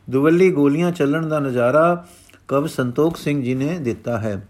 ਦੁਵੱਲੀ 0.10 0.52
ਗੋਲੀਆਂ 0.52 0.92
ਚੱਲਣ 0.92 1.28
ਦਾ 1.28 1.40
ਨਜ਼ਾਰਾ 1.40 2.06
ਕਵ 2.48 2.68
ਸੰਤੋਖ 2.68 3.18
ਸਿੰਘ 3.18 3.44
ਜੀ 3.44 3.56
ਨੇ 3.56 3.80
ਦਿੱਤਾ 3.80 4.18
ਹੈ 4.18 4.48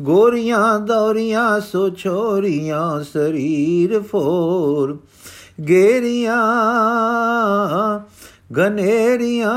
ਗੋਰੀਆਂ 0.00 0.80
ਦੌਰੀਆਂ 0.80 1.60
ਸੋ 1.60 1.90
ਛੋਰੀਆਂ 1.90 3.04
ਸਰੀਰ 3.04 4.00
ਫੋਰ 4.00 4.98
ਗੇਰੀਆਂ 5.68 6.36
ਗਨੇਰੀਆਂ 8.56 9.54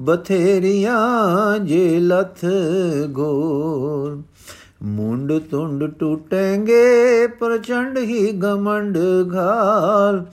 ਬਥੇਰੀਆਂ 0.00 1.58
ਜੇ 1.58 2.00
ਲਥ 2.00 2.44
ਗੋਰ 3.08 4.22
ਮੁੰਡ 4.82 5.32
ਤੁੰਡ 5.50 5.84
ਟੁੱਟेंगे 5.84 7.28
ਪ੍ਰਚੰਡ 7.38 7.98
ਹੀ 7.98 8.32
ਗਮੰਡ 8.32 8.98
ਘਾਲ 9.34 10.24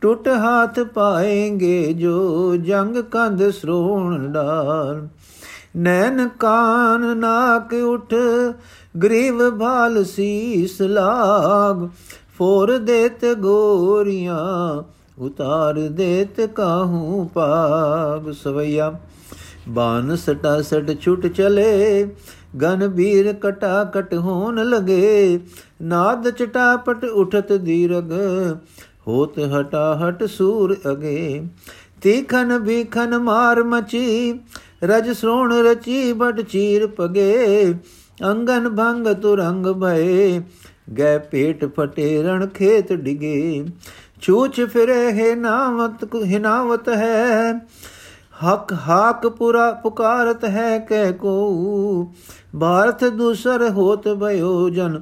ਟੁੱਟ 0.00 0.28
ਹੱਥ 0.28 0.80
ਪਾਏਂਗੇ 0.80 1.92
ਜੋ 1.92 2.56
ਜੰਗ 2.56 2.96
ਕੰਧ 2.96 3.50
ਸ੍ਰੋਣ 3.50 4.32
ਡਾਲ 4.32 5.08
ਨੈਣ 5.76 6.28
ਕਾਨ 6.28 7.16
ਨਾਕ 7.16 7.74
ਉਠ, 7.74 8.14
ਗਰੀਬ 9.02 9.48
ਭਾਲ 9.58 10.04
ਸੀਸ 10.04 10.80
ਲਾਗ। 10.82 11.88
ਫੋਰ 12.38 12.76
ਦੇਤ 12.78 13.24
ਗੋਰੀਆਂ, 13.34 14.82
ਉਤਾਰ 15.18 15.74
ਦੇਤ 15.90 16.40
ਕਾਹੂ 16.46 17.24
ਪਾਗ 17.34 18.30
ਸਵਈਆ 18.32 18.92
ਬਾਨ 19.68 20.16
ਸਟਾ 20.16 20.60
ਸਟ 20.62 20.90
ਛੁੱਟ 21.00 21.26
ਚਲੇ, 21.26 22.08
ਗਨ 22.62 22.86
ਬੀਰ 22.88 23.32
ਕਟਾ 23.32 23.84
ਕਟ 23.84 24.14
ਹੋਣ 24.14 24.64
ਲਗੇ। 24.64 25.40
ਨਾਦ 25.82 26.30
ਚਟਾਪਟ 26.30 27.04
ਉਠਤ 27.04 27.52
ਦੀਰਗ, 27.52 28.12
ਹੋਤ 29.08 29.38
ਹਟਾ 29.38 29.98
ਹਟ 29.98 30.24
ਸੂਰ 30.24 30.76
ਅਗੇ। 30.92 31.42
ਤੀਖਨ 32.02 32.58
ਬੀਖਨ 32.58 33.18
ਮਾਰ 33.18 33.62
ਮਚੀ 33.64 34.32
ਰਜ 34.86 35.10
ਸੋਣ 35.12 35.52
ਰਚੀ 35.64 36.12
ਬਟ 36.12 36.40
ਚੀਰ 36.42 36.86
ਪਗੇ 36.86 37.74
ਅੰਗਨ 38.24 38.68
ਭੰਗ 38.76 39.06
ਤੁਰੰਗ 39.22 39.66
ਭਏ। 39.80 40.40
ਗੈ 40.98 41.16
ਪੇਟ 41.20 41.64
ਫਟੇ 41.76 42.22
ਰਣ 42.22 42.46
ਖੇਤ 42.46 42.92
ਡਿਗੇ 42.92 43.64
ਛੂਚ 44.22 44.60
ਫਿਰੇ 44.64 45.12
ਹੈ 45.12 45.34
ਨਾਵਤ 45.36 46.04
ਹਿਨਾਵਤ 46.24 46.88
ਹੈ। 46.88 47.52
ਹਕ 48.44 48.72
ਹਾਕ 48.88 49.26
ਪੁਰਾ 49.28 49.70
ਪੁਕਾਰਤ 49.72 50.44
ਹੈ 50.46 50.78
ਕਹਿ 50.78 51.12
ਕੋ, 51.12 52.12
ਭਾਰਤ 52.60 53.04
ਦੂਸਰ 53.06 53.68
ਹੋਤ 53.70 54.08
ਭਇਓ 54.14 54.68
ਜਨ, 54.70 55.00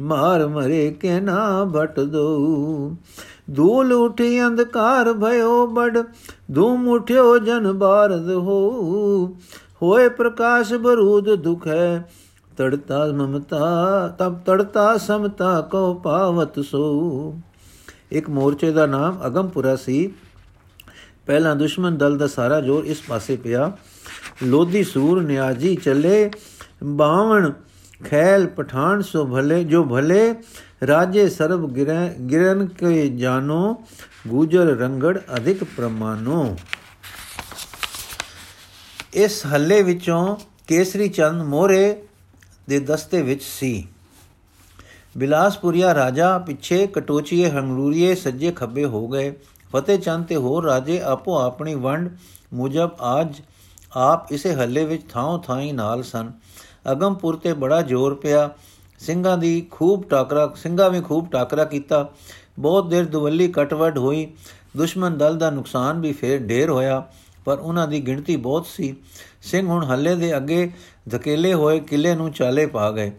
ਮਾਰ 0.00 0.46
ਮਰੇ 0.46 0.90
ਕੇ 1.00 1.20
ਨਾ 1.20 1.64
ਭਟ 1.74 2.00
ਦੋ। 2.00 2.96
ਧੂਲ 3.56 3.92
ਉਠੀ 3.92 4.46
ਅੰਧਕਾਰ 4.46 5.12
ਭਇਓ 5.12 5.66
ਬੜ 5.66 6.02
ਧੂਮ 6.54 6.88
ਉਠਿਓ 6.88 7.38
ਜਨ 7.38 7.72
ਬਾਰਦ 7.72 8.30
ਹੋ। 8.30 9.36
ਹੋਏ 9.82 10.08
ਪ੍ਰਕਾਸ਼ 10.08 10.74
ਬਰੂਦ 10.74 11.34
ਦੁਖ 11.34 11.66
ਹੈ 11.66 12.10
ਤੜਤਾ 12.56 13.06
ਮਮਤਾ, 13.06 14.08
ਤਬ 14.18 14.38
ਤੜਤਾ 14.38 14.96
ਸਮਤਾ 14.98 15.60
ਕੋ 15.60 15.94
ਪਾਵਤ 15.94 16.60
ਸੋ। 16.60 17.38
ਇੱਕ 18.10 18.30
ਮੋਰਚੇ 18.30 18.70
ਦਾ 18.70 18.86
ਨਾਮ 18.86 19.20
ਅਗਮਪੁਰਾ 19.26 19.76
ਸੀ। 19.76 20.12
ਪਹਿਲਾ 21.26 21.54
ਦੁਸ਼ਮਨ 21.54 21.96
ਦਲ 21.96 22.18
ਦਾ 22.18 22.26
ਸਾਰਾ 22.26 22.60
ਜੋਰ 22.60 22.84
ਇਸ 22.84 23.02
ਪਾਸੇ 23.08 23.36
ਪਿਆ। 23.36 23.72
ਲੋਧੀ 24.42 24.84
ਸੂਰ 24.84 25.22
ਨਿਆਜੀ 25.22 25.76
ਚੱਲੇ, 25.76 26.30
ਬਾਵਣ 26.84 27.52
ਖੈਲ 28.04 28.46
ਪਠਾਨ 28.46 29.02
ਸੋ 29.02 29.24
ਭਲੇ, 29.26 29.64
ਜੋ 29.64 29.84
ਭਲੇ, 29.84 30.34
ਰਾਜੇ 30.86 31.28
ਸਰਬ 31.28 31.72
ਗਿਰਨ 32.30 32.66
ਕੇ 32.66 33.08
ਜਾਨੋ, 33.08 33.84
ਗੂਜਰ 34.28 34.66
ਰੰਗੜ 34.76 35.18
ਅਧਿਕ 35.36 35.64
ਪ੍ਰਮਾਨੋ। 35.64 36.56
ਇਸ 39.14 39.42
ਹੱਲੇ 39.46 39.82
ਵਿੱਚੋਂ 39.82 40.36
ਕੇਸਰੀ 40.66 41.08
ਚੰਦ 41.08 41.42
ਮੋਰੇ 41.42 42.02
ਦੇ 42.68 42.78
ਦਸਤੇ 42.80 43.22
ਵਿੱਚ 43.22 43.42
ਸੀ। 43.42 43.88
ਬਿਲਾਸਪੁਰੀਆ 45.18 45.94
ਰਾਜਾ 45.94 46.38
ਪਿੱਛੇ 46.38 46.86
ਕਟੋਚੀਏ, 46.86 47.50
ਹੰਗਲੂਰੀਏ, 47.50 48.14
ਸੱਜੇ 48.14 48.52
ਖੱਬੇ 48.52 48.84
ਹੋ 48.84 49.08
ਗਏ। 49.08 49.32
ਫਤਿਹ 49.72 49.98
ਚੰਦ 49.98 50.26
ਤੇ 50.26 50.36
ਹੋਰ 50.36 50.64
ਰਾਜੇ 50.64 51.00
ਆਪੋ 51.00 51.38
ਆਪਣੀ 51.38 51.74
ਵੰਡ 51.74 52.10
ਮੁਜਬ 52.52 52.90
ਆਜ 53.00 53.40
ਆਪ 53.96 54.32
ਇਸੇ 54.32 54.54
ਹੱਲੇ 54.54 54.84
ਵਿੱਚ 54.84 55.02
ਥਾਂ 55.10 55.38
ਥਾਈ 55.38 55.72
ਨਾਲ 55.72 56.02
ਸਨ। 56.02 56.32
ਅਗਮਪੁਰ 56.92 57.36
ਤੇ 57.36 57.52
ਬੜਾ 57.52 57.82
ਜ਼ੋਰ 57.82 58.14
ਪਿਆ। 58.14 58.50
ਸਿੰਘਾਂ 58.98 59.38
ਦੀ 59.38 59.66
ਖੂਬ 59.70 60.04
ਟਾਕਰਾ 60.08 60.52
ਸਿੰਘਾਂ 60.56 60.90
ਵੀ 60.90 61.00
ਖੂਬ 61.00 61.28
ਟਾਕਰਾ 61.30 61.64
ਕੀਤਾ। 61.64 62.08
ਬਹੁਤ 62.58 62.88
ਦੇਰ 62.88 63.04
ਦੁਵੱਲੀ 63.04 63.48
ਕਟਵਟ 63.48 63.98
ਹੋਈ। 63.98 64.26
ਦੁਸ਼ਮਣ 64.76 65.10
ਦਲ 65.10 65.36
ਦਾ 65.36 65.50
ਨੁਕਸਾਨ 65.50 66.00
ਵੀ 66.00 66.12
ਫੇਰ 66.12 66.38
ਢੇਰ 66.40 66.70
ਹੋਇਆ, 66.70 67.06
ਪਰ 67.44 67.58
ਉਹਨਾਂ 67.58 67.88
ਦੀ 67.88 68.00
ਗਿਣਤੀ 68.00 68.36
ਬਹੁਤ 68.36 68.66
ਸੀ। 68.66 68.94
ਸਿੰਘ 69.42 69.66
ਹੁਣ 69.68 69.84
ਹੱਲੇ 69.84 70.14
ਦੇ 70.14 70.36
ਅੱਗੇ 70.36 70.70
ਧਕੇਲੇ 71.10 71.54
ਹੋਏ 71.54 71.80
ਕਿਲੇ 71.80 72.14
ਨੂੰ 72.14 72.30
ਚਾਲੇ 72.32 72.66
ਪਾ 72.66 72.90
ਗਏ। 72.90 73.12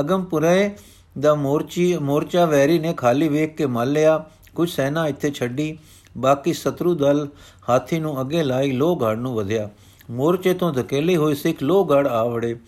ਅਗਮਪੁਰੇ 0.00 0.70
ਦਾ 1.18 1.34
ਮੋਰਚੀ 1.34 1.96
ਮੋਰਚਾ 1.96 2.44
ਵੈਰੀ 2.46 2.78
ਨੇ 2.78 2.92
ਖਾਲੀ 2.92 3.28
ਵੇਖ 3.28 3.56
ਕੇ 3.56 3.66
ਮੱਲ 3.66 3.92
ਲਿਆ। 3.92 4.24
ਕੁਝ 4.54 4.70
ਸੈਨਾ 4.70 5.06
ਇੱਥੇ 5.08 5.30
ਛੱਡੀ। 5.30 5.78
ਬਾਕੀ 6.18 6.52
ਸ਼ਤਰੂ 6.52 6.94
ਦਲ 6.94 7.28
ਹਾਥੀ 7.68 7.98
ਨੂੰ 7.98 8.20
ਅੱਗੇ 8.20 8.42
ਲਾਈ 8.42 8.72
ਲੋਹਗੜ 8.72 9.16
ਨੂੰ 9.16 9.34
ਵਧਿਆ। 9.34 9.68
ਮੋਰਚੇ 10.10 10.54
ਤੋਂ 10.54 10.72
ਧਕੇਲੇ 10.72 11.16
ਹੋਏ 11.16 11.34
ਸਿੱਖ 11.34 11.62
ਲੋਹਗੜ 11.62 12.06
ਆਵੜੇ 12.06 12.60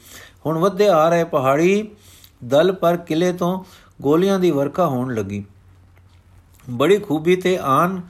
ਹੁਣ 0.47 0.59
ਵੱਧੇ 0.59 0.89
ਆ 0.89 1.09
ਰਹੇ 1.09 1.25
ਪਹਾੜੀ 1.25 1.89
ਦਲ 2.45 2.73
ਪਰ 2.73 2.97
ਕਿਲੇ 2.97 3.33
ਤੋਂ 3.33 3.65
ਗੋਲੀਆਂ 4.03 4.39
ਦੀ 4.39 4.51
ਵਰਖਾ 4.51 4.87
ਹੋਣ 4.87 5.15
ਲੱਗੀ। 5.15 5.45
ਬੜੀ 6.71 6.99
ਖੂਬੀ 6.99 7.37
ਤੇ 7.37 7.59
ਆਨ 7.63 8.01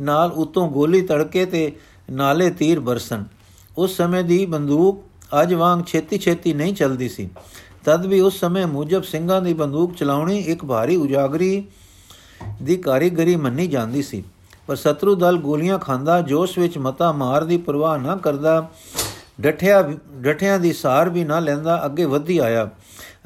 ਨਾਲ 0.00 0.32
ਉਤੋਂ 0.32 0.70
ਗੋਲੀ 0.70 1.02
ਤੜਕੇ 1.02 1.46
ਤੇ 1.46 1.72
ਨਾਲੇ 2.10 2.50
ਤੀਰ 2.50 2.80
ਬਰਸਨ 2.80 3.24
ਉਸ 3.78 3.96
ਸਮੇਂ 3.96 4.24
ਦੀ 4.24 4.46
ਬੰਦੂਕ 4.46 5.04
ਅੱਜ 5.42 5.54
ਵਾਂਗ 5.54 5.84
ਛੇਤੀ 5.86 6.18
ਛੇਤੀ 6.18 6.52
ਨਹੀਂ 6.52 6.74
ਚੱਲਦੀ 6.74 7.08
ਸੀ। 7.08 7.30
ਤਦ 7.84 8.06
ਵੀ 8.06 8.20
ਉਸ 8.20 8.40
ਸਮੇਂ 8.40 8.66
ਮੁਜਬ 8.66 9.02
ਸਿੰਘਾਂ 9.02 9.42
ਦੀ 9.42 9.54
ਬੰਦੂਕ 9.54 9.94
ਚਲਾਉਣੀ 9.94 10.38
ਇੱਕ 10.38 10.64
ਭਾਰੀ 10.64 10.96
ਉਜਾਗਰੀ 10.96 11.64
ਦੀ 12.62 12.76
ਕਾਰੀਗਰੀ 12.76 13.36
ਮੰਨੀ 13.36 13.66
ਜਾਂਦੀ 13.66 14.02
ਸੀ। 14.02 14.24
ਪਰ 14.66 14.76
ਸ਼ਤਰੂ 14.76 15.14
ਦਲ 15.14 15.36
ਗੋਲੀਆਂ 15.36 15.78
ਖਾਂਦਾ, 15.78 16.20
ਜੋਸ਼ 16.20 16.58
ਵਿੱਚ 16.58 16.78
ਮਤਾ 16.78 17.12
ਮਾਰ 17.12 17.44
ਦੀ 17.44 17.56
ਪਰਵਾਹ 17.56 17.98
ਨਾ 17.98 18.16
ਕਰਦਾ, 18.16 18.68
ਡਠਿਆ 19.40 19.82
ਡਠਿਆਂ 20.12 20.58
ਦੀ 20.58 20.72
ਸਾਰ 20.72 21.08
ਵੀ 21.08 21.24
ਨਾ 21.24 21.38
ਲੈਂਦਾ, 21.38 21.84
ਅੱਗੇ 21.84 22.04
ਵਧੀ 22.04 22.38
ਆਇਆ। 22.38 22.68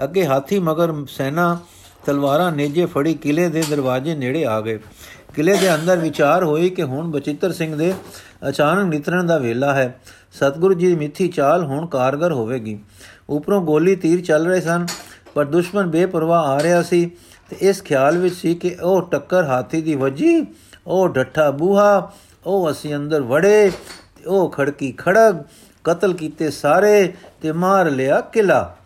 ਅੱਗੇ 0.04 0.26
ਹਾਥੀ 0.26 0.58
ਮਗਰ 0.58 0.92
ਸੈਨਾ 1.08 1.58
ਤਲਵਾਰਾਂ 2.06 2.52
ਨੇਜੇ 2.52 2.86
ਫੜੀ, 2.86 3.14
ਕਿਲੇ 3.14 3.48
ਦੇ 3.48 3.62
ਦਰਵਾਜ਼ੇ 3.70 4.14
ਨੇੜੇ 4.14 4.44
ਆ 4.46 4.60
ਗਏ। 4.60 4.78
ਕਿਲੇ 5.34 5.56
ਦੇ 5.56 5.74
ਅੰਦਰ 5.74 5.96
ਵਿਚਾਰ 5.96 6.44
ਹੋਈ 6.44 6.70
ਕਿ 6.70 6.82
ਹੁਣ 6.82 7.10
ਬਚਿੱਤਰ 7.10 7.52
ਸਿੰਘ 7.52 7.76
ਦੇ 7.76 7.94
ਅਚਾਨਕ 8.48 8.88
ਨਿਤਰਨ 8.88 9.26
ਦਾ 9.26 9.38
ਵੇਲਾ 9.38 9.74
ਹੈ। 9.74 10.00
ਸਤਗੁਰੂ 10.32 10.74
ਜੀ 10.74 10.86
ਦੀ 10.86 10.94
ਮਿੱਠੀ 10.94 11.28
ਚਾਲ 11.28 11.64
ਹੁਣ 11.64 11.86
ਕਾਰਗਰ 11.86 12.32
ਹੋਵੇਗੀ। 12.32 12.78
ਉਪਰੋਂ 13.28 13.60
ਗੋਲੀ 13.62 13.96
ਤੀਰ 13.96 14.20
ਚੱਲ 14.20 14.46
ਰਹੇ 14.46 14.60
ਸਨ, 14.60 14.86
ਪਰ 15.34 15.44
ਦੁਸ਼ਮਣ 15.44 15.86
ਬੇਪਰਵਾਹ 15.86 16.44
ਆ 16.44 16.62
ਰਿਹਾ 16.62 16.82
ਸੀ 16.82 17.10
ਤੇ 17.50 17.56
ਇਸ 17.60 17.82
ਖਿਆਲ 17.82 18.18
ਵਿੱਚ 18.18 18.34
ਸੀ 18.34 18.54
ਕਿ 18.54 18.76
ਉਹ 18.82 19.02
ਟੱਕਰ 19.02 19.44
ਹਾਥੀ 19.44 19.80
ਦੀ 19.80 19.94
ਵਜੀ। 19.94 20.46
ਉਹ 20.86 21.08
ਡੱਠਾ 21.08 21.50
ਬੂਹਾ, 21.50 22.12
ਉਹ 22.46 22.70
ਅਸੀਂ 22.70 22.96
ਅੰਦਰ 22.96 23.20
ਵੜੇ, 23.20 23.70
ਤੇ 24.16 24.24
ਉਹ 24.24 24.50
ਖੜਕੀ 24.50 24.94
ਖੜਗ, 24.98 25.36
ਕਤਲ 25.84 26.14
ਕੀਤੇ 26.14 26.50
ਸਾਰੇ 26.50 27.12
ਤੇ 27.42 27.52
ਮਾਰ 27.52 27.90
ਲਿਆ 27.90 28.20
ਕਿਲਾ। 28.20 28.76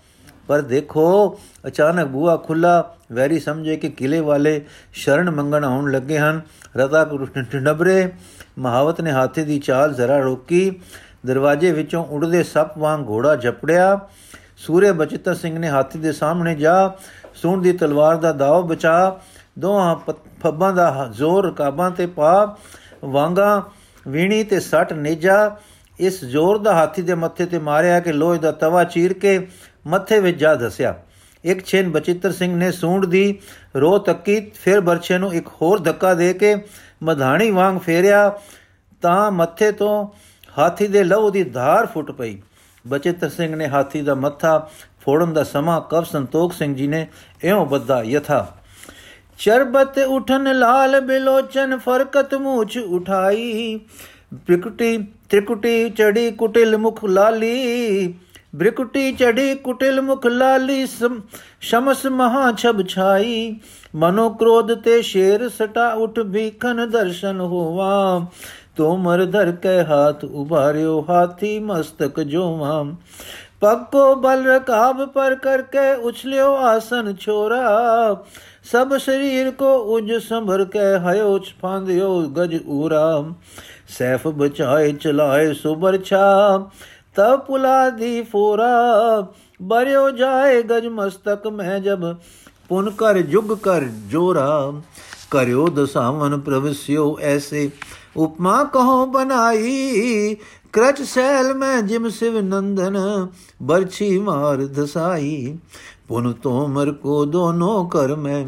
ਪਰ 0.48 0.60
ਦੇਖੋ, 0.60 1.38
ਅਚਾਨਕ 1.66 2.06
ਬੂਹਾ 2.06 2.36
ਖੁੱਲਾ 2.36 2.96
ਵੈਰੀ 3.12 3.40
ਸਮਝੇ 3.40 3.76
ਕਿ 3.76 3.88
ਕਿਲੇ 3.88 4.20
ਵਾਲੇ 4.20 4.60
ਸ਼ਰਨ 4.92 5.30
ਮੰਗਣ 5.30 5.64
ਆਉਣ 5.64 5.92
ਲੱਗੇ 5.92 6.18
ਹਨ। 6.18 6.40
ਰਤਾ 6.76 7.08
ਨਬਰੇ, 7.56 8.12
ਮਹਾਵਤ 8.58 9.00
ਨੇ 9.00 9.12
ਹਾਥੀ 9.12 9.44
ਦੀ 9.44 9.58
ਚਾਲ 9.58 9.94
ਜ਼ਰਾ 9.94 10.18
ਰੋਕੀ। 10.18 10.80
ਦਰਵਾਜ਼ੇ 11.26 11.72
ਵਿੱਚੋਂ 11.72 12.04
ਉੜਦੇ 12.04 12.42
ਸੱਪ 12.42 12.78
ਵਾਂਗ 12.78 13.08
ਘੋੜਾ 13.08 13.36
ਝਪੜਿਆ 13.36 14.00
ਸੂਰੇ 14.56 14.92
ਬਚਿੱਤਰ 14.92 15.34
ਸਿੰਘ 15.34 15.58
ਨੇ 15.58 15.68
ਹਾਥੀ 15.68 15.98
ਦੇ 15.98 16.12
ਸਾਹਮਣੇ 16.12 16.54
ਜਾ, 16.54 16.92
ਸੂਣ 17.34 17.62
ਦੀ 17.62 17.72
ਤਲਵਾਰ 17.72 18.16
ਦਾ 18.16 18.32
ਦਾਅ 18.32 18.60
ਬਚਾ। 18.60 19.20
ਦੋਹਾਂ 19.58 19.96
ਫੱਬਾਂ 20.42 20.72
ਦਾ 20.72 21.08
ਜ਼ੋਰ, 21.12 21.46
ਰਕਾਬਾਂ 21.46 21.90
ਤੇ 21.90 22.06
ਪਾ 22.06 22.56
ਵਾਂਗਾ 23.04 23.62
ਵੀਣੀ 24.06 24.42
ਤੇ 24.44 24.60
ਸੱਟ 24.60 24.92
ਨੇਜਾ, 24.92 25.56
ਇਸ 25.98 26.24
ਜ਼ੋਰ 26.24 26.58
ਦਾ 26.58 26.74
ਹਾਥੀ 26.74 27.02
ਦੇ 27.02 27.14
ਮੱਥੇ 27.14 27.46
ਤੇ 27.46 27.58
ਮਾਰਿਆ 27.58 28.00
ਕਿ 28.00 28.12
ਲੋਹੇ 28.12 28.38
ਦਾ 28.38 28.52
ਤਵਾ 28.52 28.84
ਚੀਰ 28.84 29.12
ਕੇ 29.12 29.38
ਮੱਥੇ 29.86 30.18
ਵਿੱਚ 30.20 30.38
ਜਾ 30.38 30.54
ਦਸਿਆ 30.54 30.94
ਇੱਕ 31.44 31.64
ਛੇਨ 31.66 31.90
ਬਚਿੱਤਰ 31.90 32.32
ਸਿੰਘ 32.32 32.54
ਨੇ 32.56 32.70
ਸੂੰਡ 32.72 33.04
ਦੀ 33.06 33.38
ਰੋ 33.76 33.98
ਤੱਕੀ, 33.98 34.40
ਫਿਰ 34.54 34.80
ਬਰਛੇ 34.80 35.18
ਨੂੰ 35.18 35.32
ਇੱਕ 35.34 35.48
ਹੋਰ 35.62 35.80
ਧੱਕਾ 35.80 36.14
ਦੇ 36.14 36.32
ਕੇ 36.34 36.54
ਮਧਾਣੀ 37.02 37.50
ਵਾਂਗ 37.50 37.78
ਫੇਰਿਆ, 37.78 38.38
ਤਾਂ 39.02 39.30
ਮੱਥੇ 39.30 39.70
ਤੋਂ 39.72 40.06
ਹਾਥੀ 40.58 40.86
ਦੇ 40.86 41.02
ਲਹੂ 41.04 41.30
ਦੀ 41.30 41.44
ਧਾਰ 41.44 41.86
ਫੁੱਟ 41.86 42.10
ਪਈ। 42.10 42.38
ਬਚਿੱਤਰ 42.84 43.28
ਸਿੰਘ 43.28 43.54
ਨੇ 43.56 43.68
ਹਾਥੀ 43.68 44.02
ਦਾ 44.02 44.14
ਮੱਥਾ 44.14 44.58
ਫੋੜਨ 45.00 45.32
ਦਾ 45.32 45.42
ਸਮਾਂ, 45.44 45.80
ਕਵ 45.80 46.04
ਸੰਤੋਖ 46.04 46.52
ਸਿੰਘ 46.52 46.74
ਜੀ 46.74 46.86
ਨੇ 46.86 47.06
ਇਉਂ 47.44 47.64
ਬੱਧਾ 47.66 48.02
ਯਥਾ 48.02 48.46
ਚਰਬਤ 49.38 49.98
ਉਠਨ 49.98 50.56
ਲਾਲ 50.58 51.00
ਬਿਲੋਚਨ 51.00 51.76
ਫਰਕਤ 51.78 52.34
ਮੂਛ 52.34 52.76
ਉਠਾਈ। 52.78 53.80
ਬ੍ਰਿਕਟੀ, 54.34 54.96
ਤ੍ਰਿਕੁਟੀ 55.28 55.90
ਚੜੀ 55.90 56.30
ਕੁਟਿਲ 56.30 56.76
ਮੁਖ 56.76 57.04
ਲਾਲੀ। 57.04 58.14
ਬ੍ਰਿਕੁਟੀ 58.54 59.12
ਚੜੀ 59.12 59.54
ਕੁਟਿਲ 59.54 60.00
ਮੁਖ 60.00 60.26
ਲਾਲੀ 60.26 60.86
ਸ਼ਮਸ 61.60 62.06
ਮਹਾ 62.06 62.52
ਛਬ 62.52 62.86
ਛਾਈ। 62.86 63.56
ਮਨੋ 63.94 64.28
ਕ੍ਰੋਧ 64.30 64.74
ਤੇ 64.74 65.00
ਸ਼ੇਰ 65.02 65.48
ਸਟਾ 65.48 65.88
ਉਠ 65.92 66.20
ਭੀਖਨ 66.32 66.88
ਦਰਸ਼ਨ 66.90 67.40
ਹੋਵਾ। 67.40 68.26
ਤੋਮਰ 68.76 69.24
ਧਰ 69.24 69.52
ਕੇ 69.52 69.82
ਹਾਥ 69.84 70.24
ਉਭਾਰਿਓ, 70.24 71.04
ਹਾਥੀ 71.08 71.58
ਮਸਤਕ 71.58 72.20
ਜੋਵਾ। 72.20 72.84
ਪੱਗ 73.60 73.78
ਕੋ 73.92 74.14
ਬਲ 74.14 74.44
ਰਕਾਬ 74.46 75.04
ਪਰ 75.04 75.34
ਕਰਕੇ 75.34 75.94
ਉਛਲਿਓ 75.94 76.54
ਆਸਨ 76.56 77.14
ਛੋਰਾ। 77.16 77.62
ਸਭ 78.70 78.96
ਸਰੀਰ 78.96 79.50
ਕੋ 79.50 79.66
ਉਜ 79.94 80.12
ਸੰਭਰ 80.22 80.64
ਕੇ 80.64 80.78
ਹਯੋ 81.04 81.38
ਫਾਂਦਿਓ 81.62 82.20
ਗਜ 82.28 82.56
ਊਰਾ। 82.68 83.24
ਸੈਫ 83.88 84.26
ਬਚਾਏ 84.28 84.92
ਚਲਾਏ 84.92 85.52
ਸੁਬਰ 85.54 85.96
ਛਾ 85.98 86.58
ਤਬ 87.14 87.40
ਪੁਲਾ 87.40 87.88
ਦੀ 87.90 88.22
ਫੋਰਾ। 88.22 89.26
ਬਰਿਓ 89.62 90.10
ਜਾਏ 90.10 90.62
ਗਜ 90.62 90.86
ਮਸਤਕ 90.86 91.46
ਮੈਂ 91.46 91.78
ਜਬ, 91.80 92.04
ਪੁਨ 92.68 92.90
ਕਰ 92.90 93.18
ਜੁਗ 93.22 93.56
ਕਰ 93.62 93.84
ਜੋਰਾ। 94.08 94.72
ਕਰਿਓ 95.30 95.66
ਦਸਾਵਨ 95.68 96.38
ਪ੍ਰਵਸਿਓ 96.40 97.16
ਐਸੇ, 97.22 97.70
ਉਪਮਾ 98.16 98.62
ਕਹੋ 98.64 99.04
ਬਨਾਈ। 99.06 100.36
ਕਰਚ 100.72 101.02
ਸੈਲ 101.02 101.54
ਮੈਂ 101.54 101.80
ਜਿਮ 101.82 102.08
ਸਿਵ 102.08 102.40
ਨੰਦਨ, 102.40 102.96
ਬਰਛੀ 103.62 104.18
ਮਾਰ 104.18 104.56
ਦਸਾਈ। 104.56 105.56
ਪੁਨ 106.08 106.32
ਤੋਮਰ 106.32 106.90
ਕੋ 106.92 107.24
ਦੋਨੋ 107.24 107.84
ਕਰ 107.84 108.14
ਮੈਂ। 108.16 108.44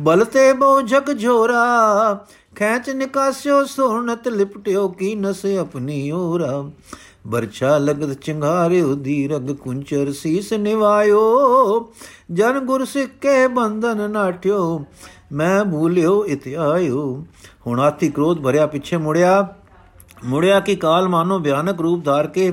ਬਲਤੇ 0.00 0.52
ਬੋ 0.52 0.80
ਝਕ 0.82 1.12
ਝੋਰਾ 1.18 1.64
ਖੈਚ 2.56 2.90
ਨਿਕਾਸਿਓ 2.90 3.64
ਸੋਹਣਤ 3.64 4.28
ਲਿਪਟਿਓ 4.28 4.88
ਕੀ 4.88 5.14
ਨਸ 5.14 5.44
ਆਪਣੀ 5.60 6.10
ਓਰਾ। 6.10 6.64
ਬਰਛਾ 7.26 7.76
ਲਗਤ 7.78 8.12
ਚਿੰਗਾਰਿਓ 8.14 8.94
ਦੀਰਗ 8.94 9.50
ਕੁੰਚਰ 9.54 10.12
ਸੀਸ 10.12 10.52
ਨਿਵਾਇਓ, 10.52 11.92
ਜਨ 12.32 12.58
ਗੁਰ 12.58 12.84
ਸਿੱਕੇ 12.84 13.46
ਬੰਧਨ 13.46 14.10
ਨਾਟਿਓ 14.10 14.84
ਮੈਂ 15.32 15.64
ਭੂਲਿਓ 15.64 16.24
ਇਤਿਆਇਓ 16.24 17.24
ਹੁਣ 17.66 17.80
ਆਤੀ 17.80 18.08
ਕ੍ਰੋਧ 18.08 18.40
ਭਰਿਆ 18.40 18.66
ਪਿੱਛੇ 18.66 18.96
ਮੁੜਿਆ 18.96 19.46
ਮੁੜਿਆ 20.24 20.60
ਕਿ 20.60 20.74
ਕਾਲ 20.76 21.08
ਮਾਨੋ 21.08 21.38
ਭਿਆਨਕ 21.38 21.80
ਰੂਪ 21.80 22.04
ਧਾਰ 22.04 22.26
ਕੇ 22.26 22.50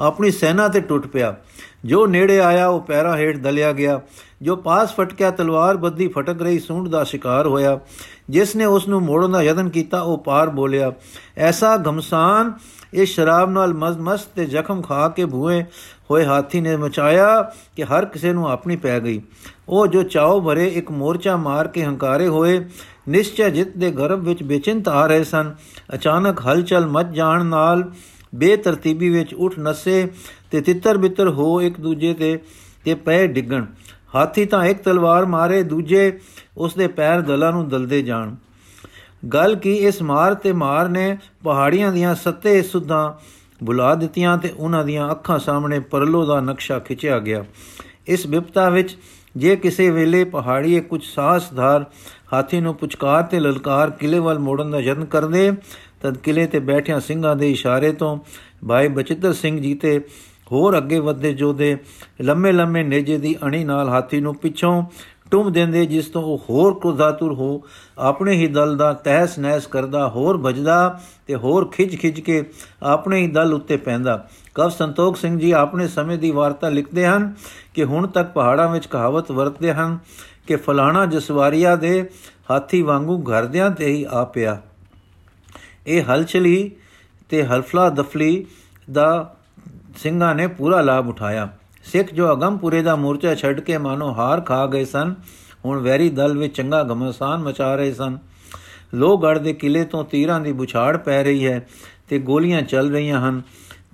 ਆਪਣੀ 0.00 0.30
ਸੈਨਾ 0.30 0.68
ਤੇ 0.68 0.80
ਟੁੱਟ 0.80 1.06
ਪਿਆ। 1.06 1.36
ਜੋ 1.84 2.06
ਨੇੜੇ 2.06 2.40
ਆਇਆ, 2.40 2.68
ਉਹ 2.68 2.80
ਪੈਰਾ 2.80 3.16
ਹੇਠ 3.16 3.36
ਦਲਿਆ 3.36 3.72
ਗਿਆ। 3.72 4.00
ਜੋ 4.42 4.56
ਪਾਸ 4.56 4.94
ਫਟਕਿਆ, 4.94 5.30
ਤਲਵਾਰ 5.30 5.76
ਬੱਦੀ 5.76 6.08
ਫਟਕ 6.08 6.42
ਰਹੀ, 6.42 6.58
ਸੂੰਡ 6.58 6.88
ਦਾ 6.88 7.04
ਸ਼ਿਕਾਰ 7.04 7.46
ਹੋਇਆ। 7.46 7.80
ਜਿਸ 8.30 8.56
ਨੇ 8.56 8.64
ਉਸ 8.64 8.88
ਨੂੰ 8.88 9.00
ਮੋੜਨ 9.00 9.32
ਦਾ 9.32 9.42
ਯਤਨ 9.42 9.68
ਕੀਤਾ, 9.68 10.00
ਉਹ 10.00 10.18
ਪਾਰ 10.18 10.48
ਬੋਲਿਆ, 10.48 10.92
ਐਸਾ 11.36 11.76
ਗਮਸਾਨ 11.76 12.52
ਇਸ 12.92 13.08
ਸ਼ਰਾਬ 13.08 13.50
ਨਾਲ 13.50 13.74
ਮਸਤ 13.74 14.28
ਤੇ 14.36 14.46
ਜ਼ਖਮ 14.46 14.82
ਖਾ 14.82 15.08
ਕੇ 15.08 15.24
ਭੂਏ 15.24 15.64
ਹੋਏ 16.10 16.24
ਹਾਥੀ 16.24 16.60
ਨੇ 16.60 16.76
ਮਚਾਇਆ 16.76 17.52
ਕਿ 17.76 17.84
ਹਰ 17.84 18.04
ਕਿਸੇ 18.04 18.32
ਨੂੰ 18.32 18.48
ਆਪਣੀ 18.50 18.76
ਪੈ 18.76 19.00
ਗਈ। 19.00 19.22
ਉਹ 19.68 19.86
ਜੋ 19.86 20.02
ਚਾਉ 20.02 20.40
ਭਰੇ 20.40 20.66
ਇੱਕ 20.66 20.90
ਮੋਰਚਾ 20.90 21.36
ਮਾਰ 21.36 21.68
ਕੇ 21.68 21.84
ਹੰਕਾਰੇ 21.84 22.28
ਹੋਏ, 22.28 22.64
ਨਿਸ਼ਚੈ 23.08 23.48
ਜਿਤ 23.50 23.76
ਦੇ 23.76 23.90
ਗਰਭ 23.90 24.18
ਵਿੱਚ 24.18 24.42
ਬੇਚਿੰਤ 24.42 24.88
ਆ 24.88 25.06
ਰਹੇ 25.06 25.24
ਸਨ। 25.24 25.54
ਅਚਾਨਕ 25.94 26.40
ਹਲਚਲ 26.46 26.86
ਮਚ 26.86 27.06
ਜਾਣ 27.06 27.44
ਨਾਲ 27.44 27.92
ਬੇਤਰਤੀਬੀ 28.34 29.10
ਵਿੱਚ 29.10 29.34
ਉੱਠ 29.34 29.58
ਨਸੇ 29.58 30.08
ਤੇ 30.50 30.60
ਤਿੱਤਰ 30.60 30.98
ਬਿੱਤਰ 30.98 31.28
ਹੋ 31.28 31.60
ਇੱਕ 31.62 31.80
ਦੂਜੇ 31.80 32.14
ਤੇ 32.14 32.38
ਤੇ 32.84 32.94
ਪੈ 32.94 33.26
ਡਿੱਗਣ। 33.26 33.64
ਹਾਥੀ 34.14 34.44
ਤਾਂ 34.44 34.64
ਇੱਕ 34.64 34.82
ਤਲਵਾਰ 34.82 35.26
ਮਾਰੇ, 35.26 35.62
ਦੂਜੇ 35.62 36.18
ਉਸ 36.56 36.74
ਦੇ 36.74 36.86
ਪੈਰ 36.86 37.20
ਦਲਾਂ 37.20 37.52
ਨੂੰ 37.52 37.68
ਦਲਦੇ 37.68 38.02
ਜਾਣ। 38.02 38.34
ਗੱਲ 39.28 39.54
ਕੀ 39.54 39.74
ਇਸ 39.74 40.02
ਮਾਰ 40.02 40.34
ਤੇ 40.34 40.52
ਮਾਰ 40.52 40.88
ਨੇ 40.88 41.18
ਪਹਾੜੀਆਂ 41.44 41.92
ਦੀਆਂ 41.92 42.14
ਸੱਤੇ 42.14 42.62
ਸੁਧਾਂ 42.62 43.12
ਬੁਲਾ 43.64 43.94
ਦਿੱਤੀਆਂ 43.94 44.38
ਤੇ 44.38 44.52
ਉਹਨਾਂ 44.56 44.84
ਦੀਆਂ 44.84 45.10
ਅੱਖਾਂ 45.10 45.38
ਸਾਹਮਣੇ 45.38 45.78
ਪਰਲੋ 45.80 46.24
ਦਾ 46.26 46.40
ਨਕਸ਼ਾ 46.40 46.78
ਖਿੱਚਿਆ 46.78 47.18
ਗਿਆ। 47.18 47.44
ਇਸ 48.06 48.26
ਵਿਪਤਾ 48.26 48.68
ਵਿੱਚ 48.68 48.96
ਜੇ 49.36 49.56
ਕਿਸੇ 49.56 49.90
ਵੇਲੇ 49.90 50.24
ਪਹਾੜੀਏ 50.24 50.80
ਕੁਝ 50.80 51.04
ਸਾਹਸਧਾਰ 51.04 51.84
ਹਾਥੀ 52.32 52.60
ਨੂੰ 52.60 52.74
ਪੁਚਕਾਰ 52.74 53.22
ਤੇ 53.22 53.40
ਲਲਕਾਰ 53.40 53.90
ਕਿਲੇ 53.90 54.18
ਵੱਲ 54.18 54.38
ਮੋੜਨ 54.38 54.70
ਦਾ 54.70 54.80
ਯਤਨ 54.80 55.04
ਕਰਦੇ 55.04 55.52
ਤਦ 56.06 56.16
ਕਿਲੇ 56.16 56.46
ਤੇ 56.46 56.58
ਬੈਠਿਆਂ 56.58 57.00
ਸਿੰਘਾਂ 57.00 57.36
ਦੇ 57.36 57.50
ਇਸ਼ਾਰੇ 57.50 57.92
ਤੋਂ 57.92 58.18
ਭਾਈ 58.68 58.88
ਬਚਿੱਤਰ 58.88 59.32
ਸਿੰਘ 59.32 59.60
ਜੀ 59.60 59.74
ਤੇ 59.74 59.98
ਹੋਰ 60.52 60.76
ਅੱਗੇ 60.78 60.98
ਵਧਦੇ 60.98 61.32
ਜੋਦੇ 61.32 61.76
ਲੰਮੇ 62.22 62.52
ਲੰਮੇ 62.52 62.82
ਨੇਜੇ 62.82 63.18
ਦੀ 63.18 63.36
ਅਣੀ 63.46 63.64
ਨਾਲ 63.64 63.88
ਹਾਥੀ 63.88 64.20
ਨੂੰ 64.20 64.34
ਪਿੱਛੋਂ 64.34 64.82
ਟੁੰਮ 65.30 65.52
ਦਿੰਦੇ 65.52 65.84
ਜਿਸ 65.86 66.06
ਤੋਂ 66.06 66.22
ਉਹ 66.22 66.44
ਹੋਰ 66.50 66.74
ਕ੍ਰੋਧਾਤੁਰ 66.74 67.32
ਹੋ 67.32 67.62
ਆਪਣੇ 67.98 68.32
ਹੀ 68.32 68.46
ਦਲ 68.46 68.76
ਦਾ 68.76 68.92
ਤਹਿਸ 68.92 69.38
ਨਹਿਸ 69.38 69.66
ਕਰਦਾ, 69.66 70.08
ਹੋਰ 70.08 70.38
ਭਜਦਾ 70.38 71.00
ਤੇ 71.26 71.34
ਹੋਰ 71.34 71.68
ਖਿੱਚ 71.68 71.96
ਖਿੱਚ 71.96 72.20
ਕੇ 72.20 72.42
ਆਪਣੇ 72.82 73.20
ਹੀ 73.20 73.26
ਦਲ 73.26 73.54
ਉੱਤੇ 73.54 73.76
ਪੈਂਦਾ। 73.76 74.28
ਕਵ 74.54 74.68
ਸੰਤੋਖ 74.68 75.16
ਸਿੰਘ 75.16 75.38
ਜੀ 75.38 75.50
ਆਪਣੇ 75.52 75.88
ਸਮੇਂ 75.88 76.18
ਦੀ 76.18 76.30
ਵਾਰਤਾ 76.30 76.68
ਲਿਖਦੇ 76.68 77.06
ਹਨ 77.06 77.32
ਕਿ 77.74 77.84
ਹੁਣ 77.84 78.06
ਤੱਕ 78.06 78.30
ਪਹਾੜਾਂ 78.32 78.68
ਵਿੱਚ 78.68 78.86
ਕਹਾਵਤ 78.86 79.32
ਵਰਤਦੇ 79.32 79.72
ਹਨ 79.72 79.98
ਕਿ 80.46 80.56
ਫਲਾਣਾ 80.56 81.04
ਜਸਵਾਰੀਆ 81.06 81.76
ਦੇ 81.76 82.08
ਹਾਥੀ 82.50 82.82
ਵਾਂਗੂ 82.82 83.22
ਘਰਦਿਆਂ 83.22 83.70
ਤੇ 83.70 83.86
ਹੀ 83.86 84.04
ਆ 84.10 84.24
ਪਿਆ। 84.24 84.60
ਇਹ 85.86 86.02
ਹਲਚਲੀ 86.02 86.70
ਤੇ 87.28 87.44
ਹਲਫਲਾ 87.44 87.90
ਦਫਲੀ 87.90 88.46
ਦਾ 88.92 89.36
ਸਿੰਘਾਂ 89.96 90.34
ਨੇ 90.34 90.46
ਪੂਰਾ 90.46 90.80
ਲਾਭ 90.80 91.08
ਉਠਾਇਆ। 91.08 91.48
ਸਿੱਖ 91.84 92.14
ਜੋ 92.14 92.32
ਅਗੰਪੁਰੇ 92.32 92.82
ਦਾ 92.82 92.96
ਮੋਰਚਾ 92.96 93.34
ਛੱਡ 93.34 93.60
ਕੇ 93.60 93.78
ਮਾਨੋ 93.78 94.14
ਹਾਰ 94.14 94.40
ਖਾ 94.40 94.66
ਗਏ 94.66 94.84
ਸਨ, 94.84 95.14
ਹੁਣ 95.64 95.78
ਵੈਰੀ 95.78 96.10
ਦਲ 96.10 96.38
ਵਿੱਚ 96.38 96.56
ਚੰਗਾ 96.56 96.82
ਗਮਸਾਨ 96.82 97.42
ਮਚਾ 97.42 97.74
ਰਹੇ 97.74 97.92
ਸਨ। 97.92 98.18
ਲੋਹਗੜ 98.94 99.38
ਦੇ 99.38 99.52
ਕਿਲੇ 99.52 99.84
ਤੋਂ 99.84 100.04
ਤੀਰਾਂ 100.04 100.40
ਦੀ 100.40 100.52
ਬੁਛਾੜ 100.52 100.96
ਪੈ 100.96 101.24
ਰਹੀ 101.24 101.46
ਹੈ 101.46 101.68
ਤੇ 102.08 102.18
ਗੋਲੀਆਂ 102.18 102.62
ਚੱਲ 102.62 102.90
ਰਹੀਆਂ 102.90 103.28
ਹਨ 103.28 103.42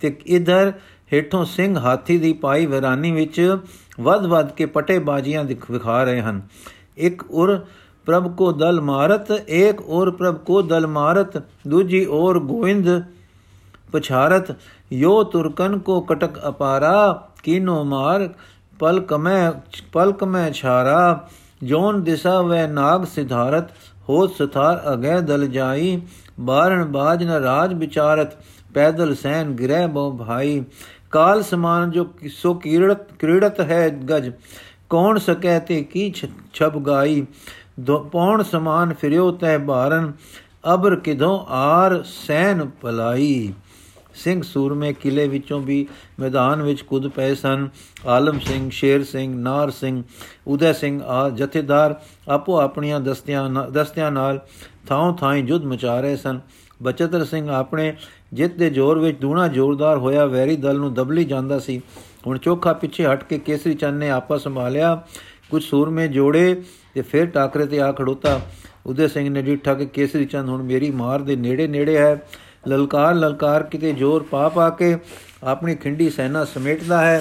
ਤੇ 0.01 0.17
ਇਧਰ 0.27 0.73
ਹੇਠੋਂ 1.13 1.45
ਸਿੰਘ 1.45 1.79
ਹਾਥੀ 1.79 2.19
ਦੀ 2.19 2.33
ਪਾਈ 2.33 2.67
ਵਿਰਾਨੀ 2.67 3.13
ਵਿੱਚ 3.13 3.57
ਵੱਧ-ਵੱਧ 4.01 4.53
ਕੇ 4.53 4.67
ਪਟੇ 4.67 4.99
ਬਾਜੀਆਂ 4.99 5.45
ਦਿਖਾ 5.45 6.05
ਰਹੇ 6.05 6.21
ਹਨ। 6.21 6.43
ਇੱਕ 6.97 7.31
ਉਰ 7.31 7.67
ਪ੍ਰਭ 8.07 8.29
ਕੋ 8.37 8.51
ਦਲ 8.53 8.81
ਮਾਰਤ 8.81 9.31
ਇੱਕ 9.49 9.81
ਔਰ 9.83 10.11
ਪ੍ਰਭ 10.11 10.39
ਕੋ 10.45 10.63
ਦਲ 10.63 10.87
ਮਾਰਤ 10.87 11.43
ਦੂਜੀ 11.69 12.05
ਔਰ 12.13 12.39
ਗੋਇੰਦ 12.43 12.89
ਪਛਾਰਤ 13.93 14.53
ਯੋ 14.93 15.23
ਤੁਰਕਨ 15.25 15.79
ਕੋ 15.79 16.01
ਕਟਕ 16.01 16.39
ਅਪਾਰਾ 16.49 17.23
ਕੀਨੋ 17.43 17.83
ਮਾਰ 17.85 18.29
ਪਲਕ 18.81 19.13
ਮੈਂ 19.15 19.53
ਪਲਕ 19.93 20.25
ਮੈਂ 20.25 20.51
ਛਾਰਾ 20.53 21.29
ਜੋਨ 21.63 22.03
ਦਿਸਾ 22.03 22.41
ਵੈ 22.43 22.67
ਨਾਗ 22.67 23.05
ਸਿਧਾਰਤ 23.05 23.69
ਹੋ 24.09 24.27
ਸਥਾਰ 24.29 24.83
ਅਗੈ 24.93 25.21
ਦਲ 25.21 25.47
ਜਾਈ 25.49 26.01
ਬਾਰਣ 26.41 26.85
ਬਾਜ 26.85 27.23
ਨ 27.25 27.31
ਰਾਜ 27.43 27.75
ਵਿਚਾਰਤ 27.75 28.37
ਪੈਦਲ 28.75 29.15
ਸੈਨ 29.15 29.53
ਗਿਰਹਿ 29.53 29.87
ਬੋ 29.87 30.11
ਭਾਈ 30.19 30.63
ਕਾਲ 31.11 31.43
ਸਮਾਨ 31.43 31.91
ਜੋ 31.91 32.07
ਸੋ 32.33 32.55
ਕੀਰਤ 32.55 33.13
ਕ੍ਰੀੜਤ 33.19 33.61
ਹੈ 33.61 33.89
ਗਜ 34.11 34.31
ਕੌਣ 34.91 35.19
ਸਕੈ 35.19 35.59
ਤੇ 35.59 35.83
ਕੀ 35.83 36.13
ਛਬ 36.53 36.79
ਗਾਈ 36.87 37.25
ਪੌਣ 38.13 38.43
ਸਮਾਨ 38.43 38.95
ਫਿਰਿਓ 38.95 39.31
ਤੈ 39.31 39.59
ਬਾਰਨ 39.59 40.13
ਅਬਰ 40.75 40.97
ਕਿਧੋਂ 40.97 41.47
ਆਰ 41.49 42.03
ਸੈਨ 42.03 42.71
ਪਲਾਈ 42.81 43.53
ਸਿੰਘ 44.15 44.43
ਸੂਰਮੇ 44.43 44.93
ਕਿਲੇ 44.93 45.29
ਵਿੱਚੋਂ 45.29 45.61
ਵੀ 45.61 45.87
ਮੈਦਾਨ 46.21 46.63
ਵਿੱਚ 46.63 46.83
ਕੁੱਦ 46.83 47.09
ਪਏ 47.09 47.35
ਸਨ। 47.35 47.69
ਆਲਮ 48.07 48.39
ਸਿੰਘ, 48.39 48.71
ਸ਼ੇਰ 48.71 49.05
ਸਿੰਘ, 49.05 49.35
ਨਾਰ 49.37 49.71
ਸਿੰਘ, 49.71 50.03
ਉਦੈ 50.47 50.73
ਸਿੰਘ 50.73 51.03
ਆ 51.03 51.31
ਜਥੇਦਾਰ 51.31 52.01
ਆਪੋ 52.29 52.61
ਆਪਣੀਆਂ 52.61 53.01
ਦਸਤਿਆਂ 53.01 53.51
ਦਸਤਿਆਂ 53.51 54.13
ਨਾਲ 54.13 54.41
ਥਾਂ 54.89 55.13
ਥਾਂ 55.13 55.37
ਜੁੱਧ 55.37 55.65
ਮਚਾ 55.65 56.01
ਰਹੇ 56.01 56.17
ਸਨ। 56.17 56.41
ਬਚਤਰ 56.83 57.25
ਸਿੰਘ 57.25 57.51
ਆਪਣੇ 57.51 57.97
ਜਿੱਤ 58.33 58.55
ਦੇ 58.55 58.71
ਜ਼ੋਰ 58.71 58.99
ਵਿੱਚ 58.99 59.21
ਦੂਣਾ 59.21 59.49
ਜ਼ੋਰਦਾਰ 59.49 59.99
ਹੋਇਆ। 59.99 60.27
ਵੈਰੀ 60.27 60.57
ਦਲ 60.57 60.77
ਨੂੰ 60.77 60.95
ਦਬਲੀ 60.95 61.25
ਜਾਂਦਾ 61.25 61.59
ਸੀ। 61.59 61.81
ਹੁਣ 62.27 62.39
ਚੋਖਾ 62.39 62.73
ਪਿੱਛੇ 62.73 63.07
ਹਟ 63.07 63.25
ਕੇ 63.25 63.39
ਕੇਸਰੀ 63.39 63.75
ਚੰਨ 63.75 63.95
ਨੇ 63.95 64.11
ਆਪਾ 64.11 64.39
ਸੰਭਾਲਿਆ। 64.39 65.03
ਕੁਝ 65.53 65.63
ਸੂਰਮੇ 65.65 66.09
ਜੋੜੇ 66.09 66.63
ਤੇ 66.95 67.03
ਫਿਰ 67.03 67.27
ਟਾਕਰੇ 67.27 67.67
ਤੇ 67.67 67.81
ਆ 67.81 67.93
ਖੜੋਤਾ। 67.93 68.41
ਉਦੇ 68.87 69.09
ਸਿੰਘ 69.09 69.29
ਨੇ 69.31 69.43
ਡਿੱਠਾ 69.43 69.75
ਕਿ 69.75 69.87
ਕੇਸਰੀ 69.87 70.25
ਚੰਦ 70.25 70.49
ਹੁਣ 70.49 70.63
ਮੇਰੀ 70.63 70.91
ਮਾਰ 70.91 71.23
ਦੇ 71.23 71.37
ਨੇੜੇ 71.37 71.67
ਨੇੜੇ 71.67 71.97
ਹੈ। 71.97 72.23
ਲਲਕਾਰ 72.69 73.15
ਲਲਕਾਰ 73.15 73.63
ਕਿਤੇ 73.63 73.93
ਜ਼ੋਰ 73.93 74.23
ਪਾ 74.23 74.49
ਪਾ 74.49 74.71
ਕੇ 74.71 74.97
ਆਪਣੀ 75.45 75.75
ਖਿੰਡੀ 75.77 76.11
ਸੈਨਾ 76.11 76.45
ਸਮੇਟਦਾ 76.45 77.01
ਹੈ। 77.07 77.21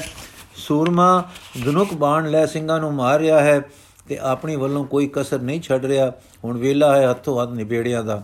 ਸੂਰਮਾ 0.56 1.24
ਧਨੁਕ 1.65 1.94
ਬਾਣ 1.94 2.30
ਲੈ 2.32 2.46
ਸਿੰਘਾਂ 2.46 2.80
ਨੂੰ 2.80 2.94
ਮਾਰ 2.94 3.20
ਰਿਹਾ 3.20 3.39
ਹੈ 3.39 3.62
ਤੇ 4.08 4.17
ਆਪਣੀ 4.17 4.56
ਵੱਲੋਂ 4.56 4.86
ਕੋਈ 4.86 5.10
ਕਸਰ 5.13 5.41
ਨਹੀਂ 5.41 5.62
ਛੱਡ 5.62 5.86
ਰਿਹਾ। 5.86 6.12
ਹੁਣ 6.44 6.58
ਵੇਲਾ 6.58 6.96
ਹੈ 6.98 7.10
ਹੱਥੋਂ 7.10 7.41
ਹੱਥ 7.41 7.50
ਨਿਬੇੜਿਆ 7.50 8.02
ਦਾ। 8.02 8.24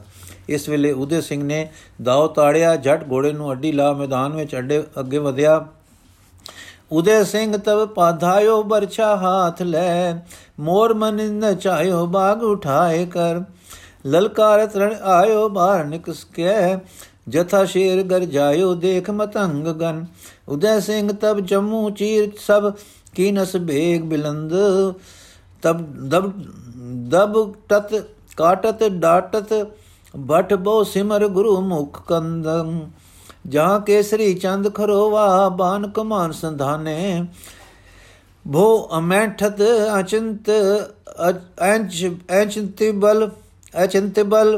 ਇਸ 0.50 0.70
ਵੇਲੇ 0.70 0.92
ਉਦੇ 0.92 1.22
ਸਿੰਘ 1.22 1.44
ਨੇ 1.44 1.70
ਦਾਉ 2.02 2.28
ਤਾੜਿਆ, 2.28 2.76
ਜੱਟ 2.76 3.12
ਘੋੜੇ 3.12 3.34
ਨੂੰ 3.34 3.52
ਅੱਡੀ 3.52 3.72
ਲਾ 3.72 3.94
ਮੈਦਾਨ 3.94 4.36
ਵਿੱਚ 4.36 4.56
ਅੱਡੇ 4.58 4.84
ਅੱਗੇ 5.00 5.18
ਵਧਿਆ। 5.18 5.66
ਉਦੇ 6.92 7.24
ਸਿੰਘ 7.24 7.58
ਤਬ 7.58 7.86
ਪਾਧਾਇਓ 7.86 8.62
ਬਰਛਾ 8.64 9.16
ਹਾਥ 9.16 9.62
ਲੈ, 9.62 10.14
ਮੋਰ 10.60 10.94
ਮਨਿੰਦ 10.94 11.54
ਚਾਇਓ 11.54 12.06
ਬਾਗ 12.06 12.44
ਉਠਾਏ 12.44 13.06
ਕਰ। 13.06 13.42
ਲਲਕਾਰਤ 14.06 14.76
ਰਣ 14.78 14.96
ਆਇਓ 15.06 15.48
ਬਾਹਰ 15.50 15.86
ਨਿਕਸ 15.86 16.24
ਕੇ 16.34 16.54
ਜਥਾ 17.30 17.64
ਸ਼ੇਰ 17.66 18.02
ਗਰ 18.04 18.26
ਜਾਇਓ 18.26 18.74
ਦੇਖ 18.76 19.10
ਮਤੰਗ 19.10 19.68
ਗਨ। 19.74 20.06
ਉਦੈ 20.48 20.80
ਸਿੰਘ 20.80 21.12
ਤਬ 21.12 21.40
ਜੰਮੂ 21.40 21.90
ਚੀਰ 21.90 22.30
ਸਭ 22.40 22.72
ਕੀਨਸ 23.16 23.56
ਬੇਗ 23.58 24.04
ਬਿਲੰਦ, 24.04 24.54
ਤਬ 25.64 25.82
ਦਬ 26.10 26.32
ਦਬ 27.10 27.54
ਤਤ 27.70 27.94
ਕਾਟਤ 28.38 28.84
ਡਾਟਤ 28.84 29.54
ਬਟ 30.14 30.54
ਬੋ 30.54 30.84
ਸਿਮਰ 30.84 31.28
ਗੁਰੂ 31.28 31.60
ਮੁਖ 31.62 32.02
ਕੰਦੰ। 32.08 32.80
ਜਾਂ 33.50 33.80
ਕੇਸਰੀ 33.80 34.34
ਚੰਦ 34.34 34.74
ਖਰੋਵਾ 34.74 35.50
ਬਾਨ 35.50 35.90
ਕਮਾਨ 35.90 36.32
ਸੰਧਾਨੇ। 36.32 37.26
ਭੋ 38.46 38.90
ਅਮੈਠਤ 38.98 39.62
ਅਚੰਤ 40.00 40.50
ਅੰਚ 41.76 42.06
ਅੰਚੰਤਿਬਲ 42.34 43.30
ਅਚੰਤਿਬਲ 43.84 44.58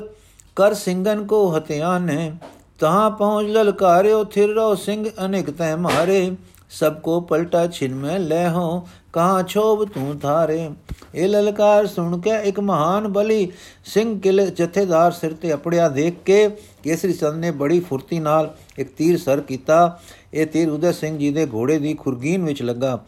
ਕਰ 0.56 0.74
ਸਿੰਘਨ 0.74 1.26
ਕੋ 1.26 1.46
ਹਤਿਆਨੇ। 1.58 2.32
ਤਹਾਂ 2.80 3.10
ਪਹੁੰਚ 3.12 3.50
ਲਲਕਾਰਿਓ 3.50 4.24
ਥਿਰ 4.24 4.50
ਰੋ 4.50 4.74
ਸਿੰਘ 4.76 5.10
ਅਨੇਕ 5.26 5.50
ਤੈ 5.50 5.76
ਮਾਰੇ। 5.76 6.32
ਸਭ 6.72 7.00
ਕੋ 7.00 7.20
ਪਲਟਾ 7.22 7.66
ਛਿਨ 7.68 7.94
ਮੈਂ 7.96 8.20
ਲੈ 8.20 8.50
ਹੋ 8.50 8.88
ਕਹਾਂ 9.14 9.44
ਛੋਬ 9.44 9.84
ਤੂੰ 9.86 10.18
ਧਾਰੇ 10.20 10.70
ਇਹ 11.16 11.28
ਲਲਕਾਰ 11.28 11.86
ਸੁਣ 11.88 12.20
ਕੇ 12.20 12.32
ਇੱਕ 12.44 12.60
ਮਹਾਨ 12.60 13.08
ਬਲੀ 13.08 13.48
ਸਿੰਘ 13.86 14.20
ਕਿਲੇ 14.20 14.46
ਜਥੇਦਾਰ 14.48 15.12
ਸਿਰ 15.12 15.34
ਤੇ 15.34 15.54
ਅਪੜਿਆ 15.54 15.88
ਦੇਖ 15.90 16.18
ਕੇ 16.26 16.50
ਕੇਸਰੀ 16.84 17.14
ਚੰਦ 17.14 17.40
ਨੇ 17.40 17.52
ਬੜੀ 17.52 17.80
ਫੁਰਤੀ 17.80 18.20
ਨਾਲ 18.20 18.54
ਇੱਕ 18.80 18.92
ਤੀਰ 18.98 19.18
ਸਰ 19.18 19.42
ਕੀਤਾ 19.42 20.00
ਇਹ 20.34 20.46
ਤੀਰ 20.46 20.70
ਉਦੇ 20.70 20.92
ਸਿੰਘ 20.92 21.18
ਜੀ 21.18 21.32
ਦੇ 21.32 21.48
ਘੋੜੇ 21.54 21.80
ਦੀ 21.80 21.94
ਖੁਰਗੀਨ 21.94 22.46
ਵਿੱਚ 22.46 22.62
ਲੱਗਾ 22.62 23.00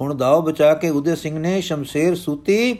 ਹੁਣ 0.00 0.14
ਦਾਅ 0.14 0.40
ਬਚਾ 0.40 0.72
ਕੇ 0.74 0.90
ਉਦੇ 0.90 1.16
ਸਿੰਘ 1.16 1.38
ਨੇ 1.38 1.60
ਸ਼ਮਸ਼ੇਰ 1.60 2.14
ਸੂਤੀ 2.14 2.76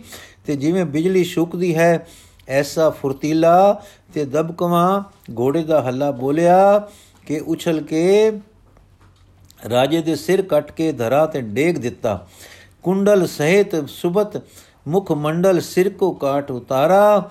ਤੇ 0.47 0.57
ਜਿਵੇਂ 0.57 0.85
ਬਿਜਲੀ 0.85 1.25
ਸ਼ੁਕਦੀ 1.25 1.75
ਹੈ 1.77 2.07
ਐਸਾ 2.49 2.89
ਫੁਰਤੀਲਾ 2.91 3.83
ਤੇ 4.15 4.25
ਦਬਕਵਾ 4.25 5.03
ਘੋੜੇ 5.39 5.63
ਦਾ 5.63 5.81
ਹੱਲਾ 5.83 6.11
ਬੋਲਿਆ 6.11 6.89
ਕਿ 7.27 7.39
ਉਛਲ 7.39 7.81
ਕੇ 7.81 8.31
ਰਾਜੇ 9.71 10.01
ਦੇ 10.03 10.15
ਸਿਰ 10.17 10.43
ਕੱਟ 10.43 10.73
ਕੇ 10.73 10.93
ਧਰਾ 10.93 11.27
ਤੇ 11.27 11.41
ਡੇਗ 11.41 11.77
ਦਿੱਤਾ। 11.77 12.27
ਕੁੰਡਲ 12.83 13.27
ਸਹਿਤ 13.27 13.89
ਸੁਬਤ 13.89 14.43
ਮੁਖ 14.89 15.13
ਮੰਡਲ 15.13 15.61
ਸਿਰ 15.61 15.89
ਕੋ 15.89 16.11
ਕਾਟ 16.13 16.51
ਉਤਾਰਾ। 16.51 17.31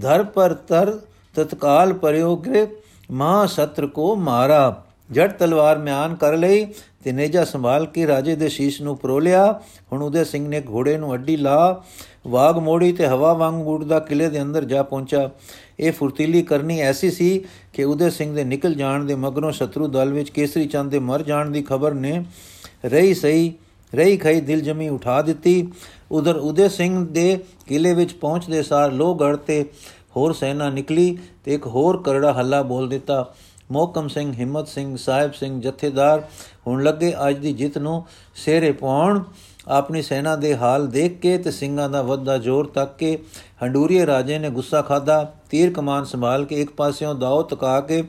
ਧਰ 0.00 0.22
ਪਰ 0.24 0.54
ਤਰ 0.54 0.98
ਤਤਕਾਲ 1.34 1.92
ਪ੍ਰਯੋਗਰੇ 1.92 2.66
ਮਹਾ 3.10 3.46
ਸਤਰ 3.46 3.86
ਕੋ 3.86 4.14
ਮਾਰਾ। 4.16 4.82
ਜੜ 5.12 5.30
ਤਲਵਾਰ 5.32 5.78
ਮਿਆਨ 5.78 6.14
ਕਰ 6.14 6.36
ਲਈ 6.36 6.64
ਤੇ 7.04 7.12
ਨੇਜਾ 7.12 7.44
ਸੰਭਾਲ 7.44 7.86
ਕੇ 7.86 8.06
ਰਾਜੇ 8.06 8.34
ਦੇ 8.36 8.48
ਸ਼ੀਸ਼ 8.48 8.80
ਨੂੰ 8.82 8.96
ਪਰੋਲਿਆ 8.96 9.60
ਹੁਣ 9.92 10.02
ਉਦੇ 10.02 10.24
ਸਿੰਘ 10.24 10.48
ਨੇ 10.48 10.62
ਘੋੜੇ 10.70 10.96
ਨੂੰ 10.98 11.14
ਅੱਡੀ 11.14 11.36
ਲਾ। 11.36 11.82
ਵਾਗ 12.26 12.58
ਮੋੜੀ 12.58 12.92
ਤੇ 12.92 13.06
ਹਵਾ 13.06 13.32
ਵਾਂਗ 13.32 13.68
ਉੱਡਦਾ 13.68 13.98
ਕਿਲੇ 13.98 14.28
ਦੇ 14.28 14.42
ਅੰਦਰ 14.42 14.64
ਜਾ 14.64 14.82
ਪਹੁੰਚਾ। 14.82 15.30
ਇਹ 15.78 15.92
ਫੁਰਤੀਲੀ 15.92 16.42
ਕਰਨੀ 16.42 16.78
ਐਸੀ 16.80 17.10
ਸੀ 17.10 17.44
ਕਿ 17.72 17.84
ਉਦੇ 17.84 18.10
ਸਿੰਘ 18.10 18.34
ਦੇ 18.34 18.44
ਨਿਕਲ 18.44 18.74
ਜਾਣ 18.74 19.04
ਦੇ 19.04 19.14
ਮਗਰੋਂ 19.14 19.52
ਸ਼ਤਰੂ 19.52 19.86
ਦਲ 19.88 20.12
ਵਿੱਚ 20.12 20.30
ਕੇਸਰੀ 20.30 20.66
ਚੰਦ 20.66 20.90
ਦੇ 20.90 20.98
ਮਰ 20.98 21.22
ਜਾਣ 21.22 21.50
ਦੀ 21.50 21.62
ਖਬਰ 21.62 21.94
ਨੇ 21.94 22.22
ਰਹੀ 22.84 23.14
ਸਹੀ, 23.14 23.52
ਰਹੀ 23.92 24.16
ਖਈ 24.16 24.40
ਦਿਲ 24.40 24.60
ਜਮੀ 24.60 24.88
ਉਠਾ 24.88 25.20
ਦਿੱਤੀ। 25.22 25.68
ਉਧਰ 26.12 26.36
ਉਦੇ 26.36 26.68
ਸਿੰਘ 26.68 27.06
ਦੇ 27.06 27.38
ਕਿਲੇ 27.66 27.92
ਵਿੱਚ 27.94 28.12
ਪਹੁੰਚਦੇ 28.12 28.62
ਸਾਰ 28.62 28.92
ਲੋਹਗੜ 28.92 29.36
ਤੇ 29.36 29.64
ਹੋਰ 30.16 30.32
ਸੈਨਾ 30.32 30.68
ਨਿਕਲੀ 30.70 31.16
ਤੇ 31.44 31.54
ਇੱਕ 31.54 31.66
ਹੋਰ 31.66 32.02
ਕਰੜਾ 32.02 32.32
ਹੱਲਾ 32.32 32.62
ਬੋਲ 32.62 32.88
ਦਿੱਤਾ। 32.88 33.34
ਮੋਕਮ 33.72 34.08
ਸਿੰਘ, 34.08 34.32
ਹਿੰਮਤ 34.32 34.68
ਸਿੰਘ, 34.68 34.96
ਸਾਹਿਬ 34.96 35.32
ਸਿੰਘ 35.32 35.60
ਜਥੇਦਾਰ 35.60 36.22
ਹੁਣ 36.66 36.82
ਲੱਗੇ 36.82 37.12
ਅੱਜ 37.28 37.38
ਦੀ 37.38 37.52
ਜਿੱਤ 37.52 37.78
ਨੂੰ 37.78 38.02
ਸਿਹਰੇ 38.34 38.72
ਪਾਉਣ 38.72 39.22
ਆਪਣੀ 39.68 40.02
ਸੈਨਾ 40.02 40.36
ਦੇ 40.36 40.56
ਹਾਲ 40.56 40.86
ਦੇਖ 40.86 41.18
ਕੇ 41.18 41.38
ਤੇ 41.38 41.50
ਸਿੰਘਾਂ 41.50 41.88
ਦਾ 41.90 42.02
ਵੱਧਦਾ 42.02 42.38
ਜ਼ੋਰ 42.38 42.66
ਤੱਕ 42.66 42.96
ਕੇ 42.96 43.18
ਹੰਡੂਰੀਏ 43.62 44.06
ਰਾਜੇ 44.06 44.38
ਨੇ 44.38 44.50
ਗੁੱਸਾ 44.50 44.82
ਖਾਦਾ 44.82 45.32
ਤੀਰ 45.50 45.72
ਕਮਾਨ 45.72 46.04
ਸੰਭਾਲ 46.04 46.44
ਕੇ 46.44 46.60
ਇੱਕ 46.60 46.70
ਪਾਸਿਓਂ 46.70 47.14
ਦਾਉ 47.14 47.42
ਤਕਾ 47.42 47.80
ਕੇ 47.80 48.02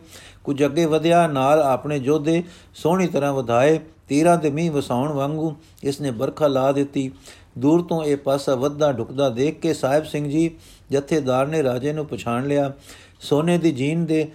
ਕੁਝ 0.43 0.65
ਅੱਗੇ 0.65 0.85
ਵਧਿਆ, 0.85 1.27
ਨਾਲ 1.27 1.59
ਆਪਣੇ 1.59 1.99
ਜੋਧੇ 1.99 2.43
ਸੋਹਣੀ 2.75 3.07
ਤਰ੍ਹਾਂ 3.07 3.33
ਵਧਾਏ। 3.33 3.79
ਤੀਰਾਂ 4.07 4.37
ਤੇ 4.37 4.49
ਮੀਂਹ 4.49 4.71
ਵਸਾਉਣ 4.71 5.11
ਵਾਂਗੂ 5.11 5.55
ਇਸ 5.83 6.01
ਨੇ 6.01 6.11
ਬਰਖਾ 6.11 6.47
ਲਾ 6.47 6.71
ਦਿੱਤੀ। 6.71 7.11
ਦੂਰ 7.57 7.81
ਤੋਂ 7.81 8.03
ਇਹ 8.03 8.17
ਪਾਸਾ 8.17 8.55
ਵੱਧਦਾ 8.55 8.91
ਢੁਕਦਾ 8.91 9.29
ਦੇਖ 9.29 9.59
ਕੇ 9.59 9.73
ਸਾਹਿਬ 9.73 10.05
ਸਿੰਘ 10.05 10.29
ਜੀ 10.29 10.51
ਜਥੇਦਾਰ 10.91 11.47
ਨੇ 11.47 11.63
ਰਾਜੇ 11.63 11.93
ਨੂੰ 11.93 12.05
ਪਛਾਣ 12.05 12.47
ਲਿਆ। 12.47 12.71
ਸੋਨੇ 13.21 13.57
ਦੀ 13.57 13.71
ਜੀਨ 13.71 14.05
ਦੇ 14.05 14.27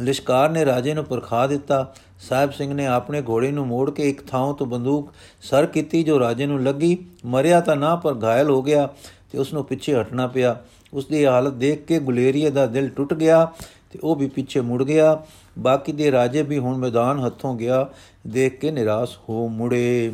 ਲਿਸ਼ਕਾਰ 0.00 0.50
ਨੇ 0.50 0.64
ਰਾਜੇ 0.64 0.94
ਨੂੰ 0.94 1.04
ਪਰਖਾ 1.04 1.46
ਦਿੱਤਾ। 1.46 1.94
ਸਾਹਿਬ 2.28 2.52
ਸਿੰਘ 2.52 2.74
ਨੇ 2.74 2.86
ਆਪਣੇ 2.86 3.22
ਘੋੜੇ 3.22 3.50
ਨੂੰ 3.50 3.66
ਮੋੜ 3.66 3.90
ਕੇ 3.90 4.08
ਇੱਕ 4.08 4.26
ਥਾਂ 4.26 4.54
ਤੋਂ 4.54 4.66
ਬੰਦੂਕ 4.66 5.12
ਸਰ 5.42 5.66
ਕੀਤੀ 5.66 6.02
ਜੋ 6.02 6.18
ਰਾਜੇ 6.20 6.46
ਨੂੰ 6.46 6.62
ਲੱਗੀ। 6.62 6.98
ਮਰਿਆ 7.26 7.60
ਤਾਂ 7.60 7.76
ਨਾ, 7.76 7.96
ਪਰ 7.96 8.16
ਘਾਇਲ 8.24 8.50
ਹੋ 8.50 8.62
ਗਿਆ 8.62 8.88
ਤੇ 9.32 9.38
ਉਸ 9.38 9.52
ਨੂੰ 9.52 9.64
ਪਿੱਛੇ 9.64 9.94
ਹਟਣਾ 10.00 10.26
ਪਿਆ। 10.26 10.60
ਉਸ 10.94 11.06
ਦੀ 11.06 11.24
ਹਾਲਤ 11.26 11.52
ਦੇਖ 11.52 11.84
ਕੇ 11.84 11.98
ਗੁਲੇਰੀਏ 11.98 12.50
ਦਾ 12.50 12.66
ਦਿਲ 12.66 12.88
ਟੁੱਟ 12.88 13.14
ਗਿਆ 13.14 13.52
ਤੇ 13.90 13.98
ਉਹ 14.02 14.16
ਵੀ 14.16 14.28
ਪਿੱਛੇ 14.28 14.60
ਮੁੜ 14.60 14.84
ਗਿਆ। 14.84 15.22
ਬਾਕੀ 15.58 15.92
ਦੇ 15.92 16.12
ਰਾਜੇ 16.12 16.42
ਵੀ 16.42 16.58
ਹੁਣ 16.58 16.76
ਮੈਦਾਨ 16.76 17.26
ਹੱਥੋਂ 17.26 17.54
ਗਿਆ, 17.56 17.88
ਦੇਖ 18.26 18.60
ਕੇ 18.60 18.70
ਨਿਰਾਸ਼ 18.70 19.18
ਹੋ 19.28 19.48
ਮੁੜੇ। 19.48 20.12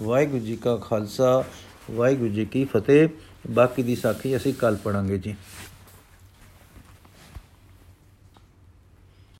ਵਾਹਿਗੁਰੂ 0.00 0.44
ਜੀ 0.44 0.56
ਕਾ 0.56 0.76
ਖਾਲਸਾ, 0.76 1.44
ਵਾਹਿਗੁਰੂ 1.90 2.28
ਜੀ 2.28 2.44
ਕੀ 2.44 2.64
ਫਤਿਹ। 2.64 3.08
ਬਾਕੀ 3.50 3.82
ਦੀ 3.82 3.96
ਸਾਖੀ 3.96 4.36
ਅਸੀਂ 4.36 4.54
ਕੱਲ 4.54 4.76
ਪੜਾਂਗੇ 4.76 5.18
ਜੀ। 5.18 5.34